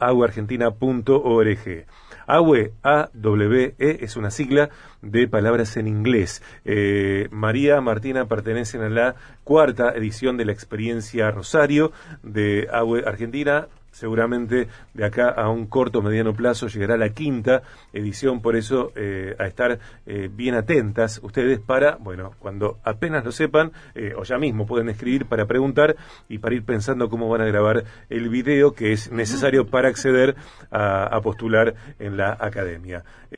AWE, 2.29 2.73
A-W-E, 2.85 4.05
es 4.05 4.17
una 4.17 4.31
sigla 4.31 4.71
de 5.01 5.27
palabras 5.27 5.77
en 5.77 5.89
inglés. 5.89 6.41
Eh, 6.65 7.27
María, 7.33 7.81
Martina 7.81 8.27
pertenecen 8.27 8.83
a 8.83 8.89
la 8.89 9.17
cuarta 9.43 9.91
edición 9.97 10.37
de 10.37 10.45
la 10.45 10.53
experiencia 10.53 11.33
Rosario 11.33 11.91
de 12.23 12.69
AWE 12.73 13.03
Argentina 13.05 13.67
seguramente 13.93 14.69
de 14.95 15.05
acá 15.05 15.29
a 15.29 15.49
un 15.49 15.67
corto 15.67 16.01
o 16.01 16.03
mediano 16.03 16.35
plazo 16.35 16.67
llegará 16.67 16.97
la 16.97 17.11
quinta 17.11 17.63
edición, 17.93 18.43
por 18.43 18.57
eso 18.57 18.91
eh, 18.97 19.37
a 19.39 19.47
estar 19.47 19.79
eh, 20.07 20.29
bien 20.33 20.55
atentas 20.57 21.21
ustedes 21.23 21.61
para, 21.61 21.97
bueno, 21.97 22.33
cuando 22.39 22.79
apenas 22.83 23.25
lo 23.25 23.31
sepan, 23.31 23.73
eh, 23.95 24.15
o 24.17 24.25
ya 24.25 24.39
mismo 24.39 24.67
pueden 24.67 24.89
escribir 24.89 25.27
para 25.27 25.47
preguntar 25.47 25.95
y 26.29 26.39
para 26.39 26.55
ir 26.55 26.65
pensando 26.65 27.09
cómo 27.09 27.29
van 27.29 27.43
a 27.43 27.47
grabar 27.47 27.85
el 28.09 28.29
video 28.29 28.73
que 28.73 28.93
es 28.93 29.13
necesario 29.13 29.67
para 29.67 29.89
acceder 29.89 30.35
a 30.71 31.21
postular 31.23 31.75
en 31.99 32.17
la 32.17 32.37
academia. 32.41 33.05